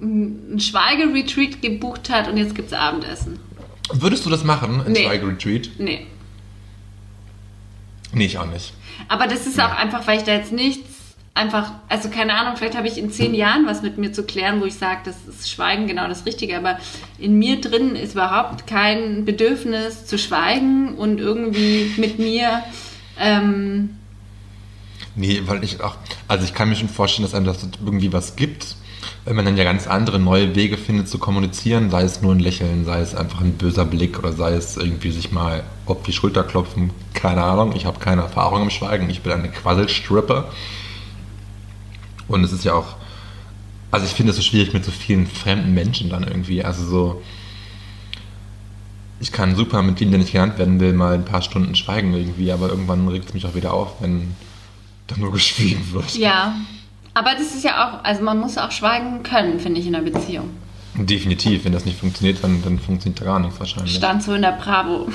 [0.00, 3.40] ein Schweigeretreat gebucht hat und jetzt gibt es Abendessen.
[3.92, 5.04] Würdest du das machen, ein Nee.
[5.04, 5.70] Schweigeretreat?
[5.78, 6.06] Nee.
[8.12, 8.72] Nee, ich auch nicht.
[9.08, 10.95] Aber das ist auch einfach, weil ich da jetzt nichts
[11.36, 14.60] einfach, also keine Ahnung, vielleicht habe ich in zehn Jahren was mit mir zu klären,
[14.60, 16.56] wo ich sage, das ist Schweigen genau das Richtige.
[16.56, 16.78] Aber
[17.18, 22.62] in mir drin ist überhaupt kein Bedürfnis zu schweigen und irgendwie mit mir.
[23.20, 23.90] Ähm,
[25.18, 25.96] Nee, weil ich auch,
[26.28, 28.76] also ich kann mir schon vorstellen, dass einem das irgendwie was gibt,
[29.24, 32.38] wenn man dann ja ganz andere neue Wege findet zu kommunizieren, sei es nur ein
[32.38, 36.12] Lächeln, sei es einfach ein böser Blick oder sei es irgendwie sich mal auf die
[36.12, 40.48] Schulter klopfen, keine Ahnung, ich habe keine Erfahrung im Schweigen, ich bin eine Quasselstrippe.
[42.28, 42.96] Und es ist ja auch,
[43.90, 47.22] also ich finde es so schwierig mit so vielen fremden Menschen dann irgendwie, also so,
[49.20, 52.12] ich kann super mit dem, der nicht genannt werden will, mal ein paar Stunden schweigen
[52.12, 54.34] irgendwie, aber irgendwann regt es mich auch wieder auf, wenn
[55.06, 56.16] dann nur geschwiegen wird.
[56.16, 56.54] ja.
[57.14, 60.04] Aber das ist ja auch, also man muss auch schweigen können, finde ich, in einer
[60.04, 60.50] Beziehung.
[60.96, 63.94] Definitiv, wenn das nicht funktioniert, dann, dann funktioniert da gar nichts wahrscheinlich.
[63.94, 65.08] Stand so in der Bravo.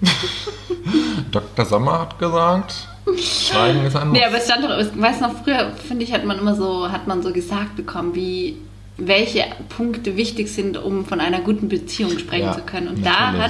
[1.32, 1.66] Dr.
[1.66, 4.04] Sommer hat gesagt, Schweigen ist Muss.
[4.12, 6.90] Nee, aber es stand doch, ich weiß noch, früher, finde ich, hat man immer so,
[6.90, 8.56] hat man so gesagt bekommen, wie,
[8.98, 12.88] welche Punkte wichtig sind, um von einer guten Beziehung sprechen Ja, zu können.
[12.88, 13.42] Und da natürlich.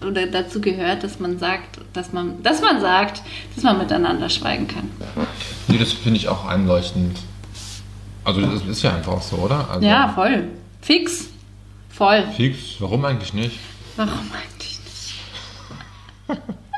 [0.00, 3.22] hat, oder dazu gehört, dass man sagt, dass man, dass man sagt,
[3.54, 4.90] dass man miteinander schweigen kann.
[5.68, 7.16] Nee, das finde ich auch einleuchtend.
[8.24, 9.68] Also das ist ja einfach so, oder?
[9.70, 10.48] Also, Ja, voll.
[10.80, 11.28] Fix.
[11.88, 12.24] Voll.
[12.36, 13.58] Fix, warum eigentlich nicht?
[13.96, 14.78] Warum eigentlich
[16.28, 16.38] nicht?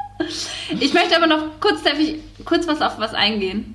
[0.81, 3.75] Ich möchte aber noch kurz, darf ich kurz was auf was eingehen,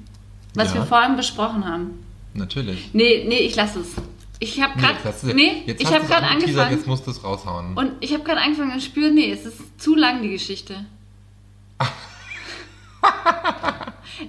[0.56, 0.76] was Ja.
[0.76, 2.06] wir vorhin besprochen haben.
[2.34, 2.90] Natürlich.
[2.94, 3.88] Nee, nee, ich lasse es.
[4.42, 4.96] Ich habe gerade
[5.36, 7.76] nee, jetzt ich habe gerade angefangen Jetzt musst du es raushauen.
[7.76, 10.86] und ich habe gerade angefangen und spüre, nee, es ist zu lang die Geschichte.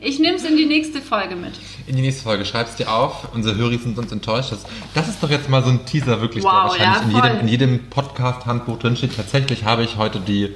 [0.01, 1.53] ich nehme es in die nächste Folge mit.
[1.87, 3.33] In die nächste Folge schreib's dir auf.
[3.35, 4.51] Unsere Hörer sind sonst enttäuscht.
[4.53, 7.33] Das, das ist doch jetzt mal so ein Teaser, wirklich, Wow, der wahrscheinlich ja, in,
[7.33, 9.15] jedem, in jedem Podcast-Handbuch drinsteht.
[9.17, 10.55] Tatsächlich habe ich heute die,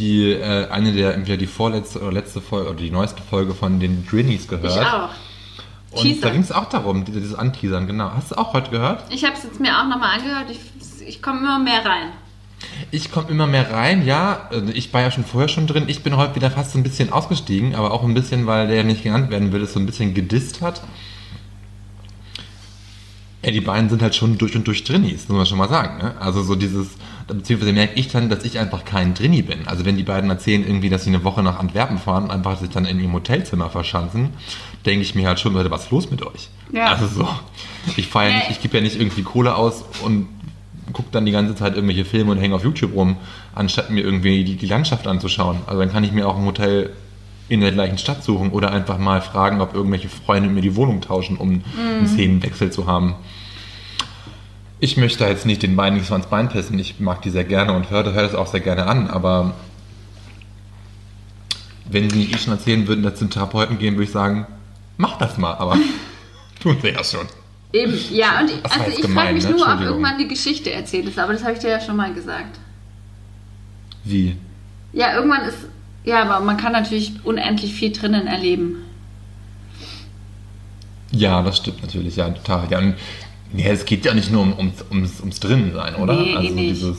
[0.00, 3.78] die äh, eine der entweder die vorletzte oder letzte Folge oder die neueste Folge von
[3.78, 4.72] den Drinnies gehört.
[4.74, 5.10] Ich auch.
[5.92, 6.22] Und Teaser.
[6.22, 8.10] da ging es auch darum, diese- dieses Anteasern, genau.
[8.14, 9.04] Hast du auch heute gehört?
[9.12, 10.46] Ich habe es jetzt mir auch nochmal angehört.
[10.50, 12.08] Ich, ich komme immer mehr rein.
[12.90, 14.48] Ich komme immer mehr rein, ja.
[14.50, 15.84] Also Ich war ja schon vorher schon drin.
[15.88, 18.84] Ich bin heute wieder fast so ein bisschen ausgestiegen, aber auch ein bisschen, weil der
[18.84, 20.82] nicht genannt werden will, es so ein bisschen gedisst hat.
[23.42, 25.96] Ja, die beiden sind halt schon durch und durch Drinnies, muss man schon mal sagen.
[25.98, 26.14] Ne?
[26.20, 26.88] Also so dieses,
[27.34, 29.66] beziehungsweise merke ich dann, dass ich einfach kein Drinni bin.
[29.66, 32.58] Also wenn die beiden erzählen irgendwie, dass sie eine Woche nach Antwerpen fahren und einfach
[32.58, 34.30] sich dann in ihrem Hotelzimmer verschanzen,
[34.86, 36.48] denke ich mir halt schon, Leute, was ist los mit euch?
[36.72, 36.86] Ja.
[36.86, 37.28] Also so,
[37.96, 40.28] ich fahre ja nicht, ich gebe ja nicht irgendwie Kohle aus und
[40.92, 43.16] gucke dann die ganze Zeit irgendwelche Filme und hänge auf YouTube rum,
[43.54, 45.58] anstatt mir irgendwie die, die Landschaft anzuschauen.
[45.66, 46.90] Also dann kann ich mir auch ein Hotel
[47.48, 51.00] in der gleichen Stadt suchen oder einfach mal fragen, ob irgendwelche Freunde mir die Wohnung
[51.00, 53.16] tauschen, um einen Szenenwechsel zu haben.
[54.80, 56.78] Ich möchte da jetzt nicht den Bein nicht so ans Bein pissen.
[56.78, 59.54] Ich mag die sehr gerne und höre, höre das auch sehr gerne an, aber
[61.84, 64.46] wenn sie nicht eh schon erzählen würden, dass sie zum Therapeuten gehen, würde ich sagen,
[64.96, 65.76] mach das mal, aber
[66.62, 67.26] tun sie ja schon.
[67.72, 69.50] Eben, ja, und Das war also ich frage mich ne?
[69.50, 72.12] nur, ob irgendwann die Geschichte erzählt ist, aber das habe ich dir ja schon mal
[72.12, 72.58] gesagt.
[74.04, 74.36] Wie?
[74.92, 75.58] Ja, irgendwann ist,
[76.04, 78.76] ja, aber man kann natürlich unendlich viel drinnen erleben.
[81.12, 82.66] Ja, das stimmt natürlich, ja, total.
[82.70, 82.94] Ja, und,
[83.52, 86.14] nee, es geht ja nicht nur um, ums, ums, ums Drinnensein, oder?
[86.14, 86.70] Nee, eh also nicht.
[86.70, 86.98] dieses.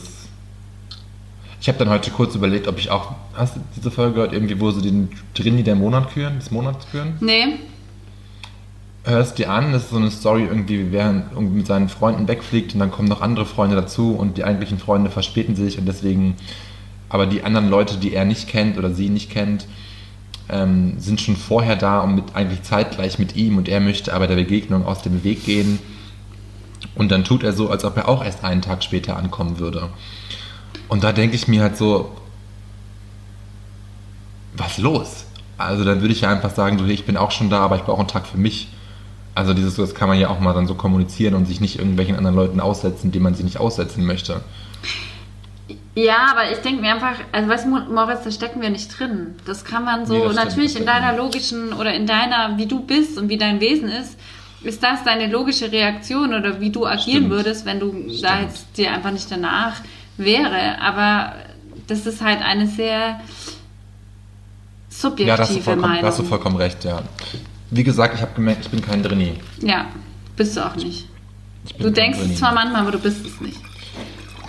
[1.60, 3.14] Ich habe dann heute kurz überlegt, ob ich auch.
[3.34, 6.88] Hast du diese Folge gehört, irgendwie, wo sie den Drinni der Monat küren, des Monats
[6.89, 7.18] küren?
[7.20, 7.60] Nee,
[9.04, 12.76] Hörst dir an, das ist so eine Story, irgendwie, wer irgendwie mit seinen Freunden wegfliegt
[12.76, 16.36] und dann kommen noch andere Freunde dazu und die eigentlichen Freunde verspäten sich und deswegen.
[17.10, 19.66] Aber die anderen Leute, die er nicht kennt oder sie nicht kennt,
[20.49, 24.28] ähm, sind schon vorher da und mit eigentlich zeitgleich mit ihm und er möchte aber
[24.28, 25.80] der Begegnung aus dem Weg gehen.
[26.96, 29.89] Und dann tut er so, als ob er auch erst einen Tag später ankommen würde.
[30.88, 32.12] Und da denke ich mir halt so,
[34.54, 35.26] was los?
[35.58, 37.76] Also dann würde ich ja einfach sagen, so, hey, ich bin auch schon da, aber
[37.76, 38.68] ich brauche einen Tag für mich.
[39.36, 42.18] Also dieses, das kann man ja auch mal dann so kommunizieren und sich nicht irgendwelchen
[42.18, 44.42] anderen Leuten aussetzen, die man sich nicht aussetzen möchte.
[45.94, 49.36] Ja, aber ich denke mir einfach, also weißt du, Moritz, da stecken wir nicht drin.
[49.46, 53.18] Das kann man so, Nee, natürlich in deiner logischen oder in deiner, wie du bist
[53.18, 54.18] und wie dein Wesen ist,
[54.64, 57.30] ist das deine logische Reaktion oder wie du agieren Stimmt.
[57.32, 57.91] würdest, wenn du
[58.22, 58.41] da Stimmt.
[58.51, 59.82] jetzt dir einfach nicht danach
[60.18, 60.80] wäre.
[60.82, 61.34] Aber
[61.88, 63.20] das ist halt eine sehr
[64.89, 66.01] subjektive Ja, da hast, du vollkommen, Meinung.
[66.01, 67.01] da hast du vollkommen recht, ja.
[67.70, 69.39] Wie gesagt, ich habe gemerkt, ich bin kein Drini.
[69.62, 69.86] ja,
[70.36, 71.07] bist du auch nicht.
[71.80, 72.34] Du denkst Drini.
[72.34, 73.59] es zwar manchmal, aber du bist es nicht.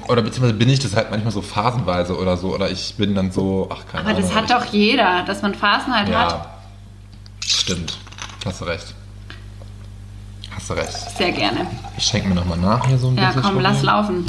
[0.09, 2.53] Oder beziehungsweise bin ich das halt manchmal so phasenweise oder so.
[2.53, 4.23] Oder ich bin dann so, ach keine Aber Ahnung.
[4.23, 6.31] das hat doch jeder, dass man Phasen halt hat.
[6.33, 6.55] Ja,
[7.47, 7.99] stimmt.
[8.45, 8.95] Hast du recht.
[10.57, 11.17] Hast du recht.
[11.17, 11.67] Sehr gerne.
[11.97, 13.43] Ich schenke mir nochmal nach hier so ein Ja, bisschen.
[13.43, 14.25] komm, Schluck lass laufen.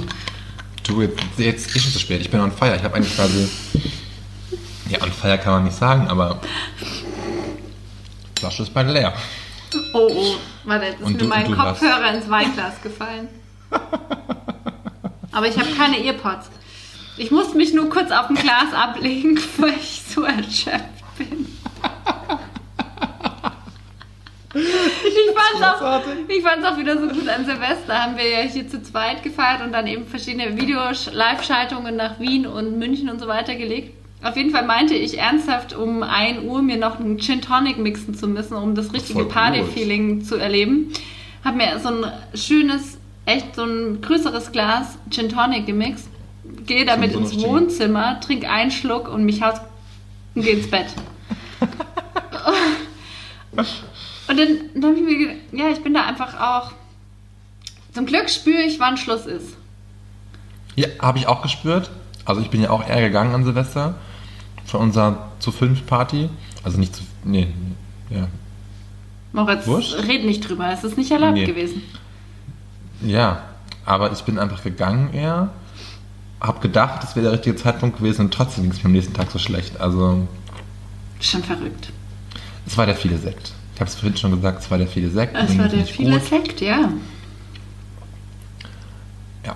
[0.83, 2.21] Du, jetzt, jetzt ist schon zu spät.
[2.21, 2.75] Ich bin on fire.
[2.75, 3.49] Ich habe eigentlich quasi.
[4.89, 6.39] Ja, on fire kann man nicht sagen, aber.
[8.39, 9.13] Flasche ist bald leer.
[9.93, 13.27] Oh, oh, warte, jetzt ist Und mir du- mein du hast- Kopfhörer ins Weinglas gefallen.
[15.31, 16.47] Aber ich habe keine Earpods.
[17.17, 21.47] Ich musste mich nur kurz auf dem Glas ablegen, weil ich so erschöpft bin.
[25.13, 26.13] Ich fand's, auch, Großartig.
[26.27, 28.03] ich fand's auch wieder so gut an Silvester.
[28.03, 32.77] Haben wir ja hier zu zweit gefeiert und dann eben verschiedene Video-Live-Schaltungen nach Wien und
[32.77, 33.93] München und so weiter gelegt.
[34.23, 38.15] Auf jeden Fall meinte ich ernsthaft, um 1 Uhr mir noch einen Gin Tonic mixen
[38.15, 39.25] zu müssen, um das richtige.
[39.25, 40.93] Party-Feeling zu erleben.
[41.43, 46.07] Hab mir so ein schönes, echt so ein größeres Glas Gin Tonic gemixt,
[46.65, 47.41] gehe damit so ins.
[47.41, 49.59] Wohnzimmer, trink einen Schluck und mich haut
[50.35, 50.87] und gehe ins Bett.
[54.33, 56.71] und dann, dann habe ich mir gedacht, ja, ich bin da einfach auch.
[57.93, 59.55] Zum Glück spüre ich, wann Schluss ist.
[60.75, 61.91] Ja, habe ich auch gespürt.
[62.25, 63.95] Also ich bin ja auch eher gegangen an Silvester.
[64.65, 66.29] Von unserer zu fünf Party.
[66.63, 67.03] Also nicht zu.
[67.23, 67.47] Nee.
[68.09, 68.27] Ja.
[69.33, 69.95] Moritz, Wurscht?
[70.07, 71.45] red nicht drüber, es ist nicht erlaubt Nee.
[71.45, 71.81] gewesen.
[73.01, 73.41] Ja,
[73.85, 75.49] aber ich bin einfach gegangen eher.
[76.39, 79.13] Hab gedacht, das wäre der richtige Zeitpunkt gewesen und trotzdem ging es mir am nächsten
[79.13, 79.79] Tag so schlecht.
[79.79, 80.27] Also,
[81.19, 81.89] Schon verrückt.
[82.65, 83.53] es war der viele Sekt.
[83.73, 85.35] Ich habe es vorhin schon gesagt, es war der viele Sekt.
[85.35, 86.27] Es war der viele gut.
[86.29, 86.89] Sekt, ja.
[89.45, 89.55] Ja,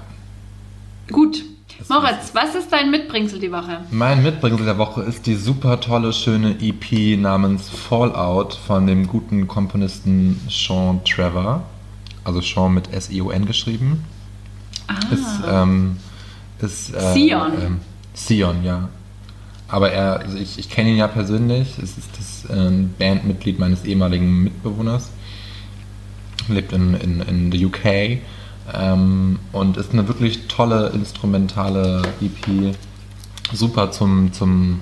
[1.12, 1.44] Gut.
[1.90, 3.82] Moritz, was ist dein Mitbringsel die Woche?
[3.92, 9.48] Mein Mitbringsel der Woche ist die super tolle, schöne EP namens Fallout von dem guten
[9.48, 11.64] Komponisten Sean Trevor.
[12.24, 14.04] Also Sean mit S-I-O-N geschrieben.
[14.88, 15.98] Ah, Ist, ähm,
[16.60, 17.52] ist, äh, Sion.
[17.62, 17.80] Ähm,
[18.14, 18.90] Sion, ja.
[19.68, 21.78] Aber er, also ich, ich kenne ihn ja persönlich.
[21.78, 25.12] Es ist das ähm, Bandmitglied meines ehemaligen Mitbewohners.
[26.48, 28.22] Lebt in, in, in the UK.
[28.74, 32.76] Ähm, und ist eine wirklich tolle instrumentale EP.
[33.54, 34.82] Super zum, zum,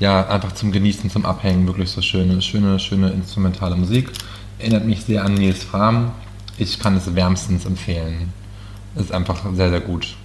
[0.00, 1.66] ja, einfach zum Genießen, zum Abhängen.
[1.66, 4.10] Wirklich so schöne, schöne, schöne instrumentale Musik.
[4.58, 6.12] Erinnert mich sehr an Nils Fram.
[6.56, 8.32] Ich kann es wärmstens empfehlen.
[8.96, 10.16] Ist einfach sehr, sehr gut.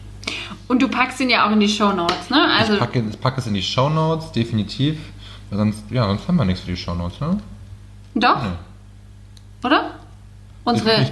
[0.74, 2.48] Und du packst ihn ja auch in die Show Notes, ne?
[2.58, 4.98] Also, ich, packe, ich packe es in die Show Notes, definitiv.
[5.52, 7.38] Sonst, ja, sonst haben wir nichts für die Show Notes, ne?
[8.16, 8.50] doch, Nee.
[9.68, 9.92] oder?
[10.64, 11.04] Unsere.
[11.04, 11.12] Ich,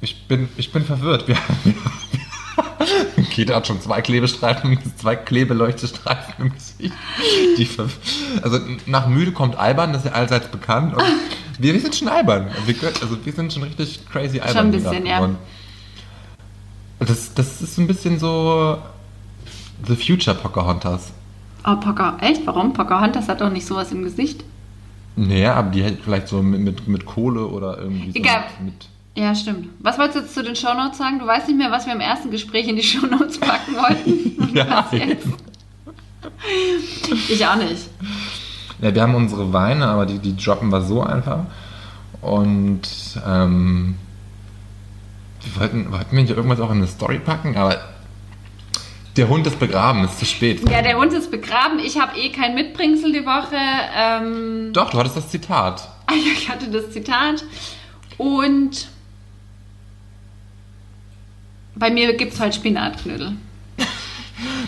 [0.00, 1.26] ich, bin, ich bin verwirrt.
[1.26, 1.36] Wir,
[3.32, 6.92] Kita hat schon zwei Klebestreifen, zwei Klebeleuchtestreifen im Gesicht.
[8.42, 10.94] Also nach müde kommt albern, das ist ja allseits bekannt.
[11.56, 12.50] Wir, wir sind schon albern.
[12.66, 14.56] Wir, also wir sind schon richtig crazy albern.
[14.56, 15.30] Schon ein bisschen, ja.
[17.06, 18.78] Das, das ist so ein bisschen so
[19.86, 21.12] The Future Pocahontas.
[21.66, 22.16] Oh, Pocker.
[22.20, 22.46] Echt?
[22.46, 22.72] Warum?
[22.72, 24.44] Pocahontas hat doch nicht sowas im Gesicht.
[25.16, 28.44] Naja, aber die hält vielleicht so mit, mit, mit Kohle oder irgendwie so Egal.
[28.62, 28.74] mit,
[29.16, 29.68] Ja, stimmt.
[29.78, 31.18] Was wolltest du jetzt zu den Shownotes sagen?
[31.20, 34.54] Du weißt nicht mehr, was wir im ersten Gespräch in die Shownotes packen wollten.
[34.54, 34.88] Ja?
[37.28, 37.88] Ich auch nicht.
[38.80, 41.40] Ja, wir haben unsere Weine, aber die, die droppen wir so einfach.
[42.20, 42.82] Und
[43.26, 43.96] ähm,
[45.44, 47.78] wir wollten, wollten wir nicht irgendwas auch in eine Story packen, aber
[49.16, 50.68] der Hund ist begraben, ist zu spät.
[50.68, 51.78] Ja, der Hund ist begraben.
[51.78, 53.56] Ich habe eh kein Mitbringsel die Woche.
[53.96, 55.88] Ähm, Doch, du hattest das Zitat.
[56.06, 57.42] Ah ja, ich hatte das Zitat.
[58.18, 58.88] Und
[61.76, 63.32] bei mir gibt es halt Spinatknödel.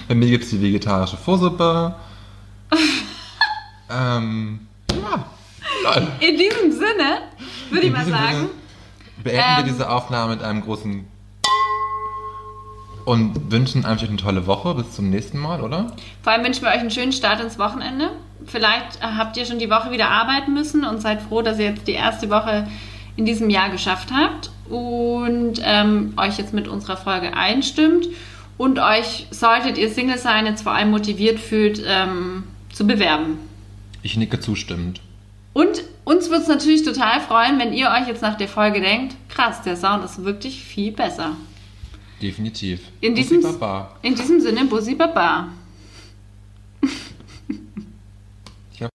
[0.08, 1.94] Bei mir gibt es die vegetarische Vorsuppe.
[3.90, 4.60] ähm,
[4.90, 5.26] ja,
[5.84, 6.08] lol.
[6.20, 7.18] In diesem Sinne
[7.70, 8.48] würde ich mal sagen, Sinne
[9.22, 11.04] beenden ähm, wir diese Aufnahme mit einem großen
[13.06, 14.74] und wünschen euch eine tolle Woche.
[14.74, 15.92] Bis zum nächsten Mal, oder?
[16.22, 18.10] vor allem wünschen wir euch einen schönen Start ins Wochenende.
[18.44, 21.66] Vielleicht äh, habt ihr schon die Woche wieder arbeiten müssen und seid froh, dass ihr
[21.66, 22.66] jetzt die erste Woche
[23.16, 28.08] in diesem Jahr geschafft habt und ähm, euch jetzt mit unserer Folge einstimmt
[28.58, 33.38] und euch, solltet ihr Single sein, jetzt vor allem motiviert fühlt, ähm, zu bewerben.
[34.02, 35.00] Ich nicke zustimmend.
[35.52, 39.16] Und uns würde es natürlich total freuen, wenn ihr euch jetzt nach der Folge denkt,
[39.28, 41.36] krass, der Sound ist wirklich viel besser.
[42.22, 42.80] Definitiv.
[43.00, 43.96] In diesem, Bussi Baba.
[44.02, 45.48] in diesem Sinne, Bussi Baba.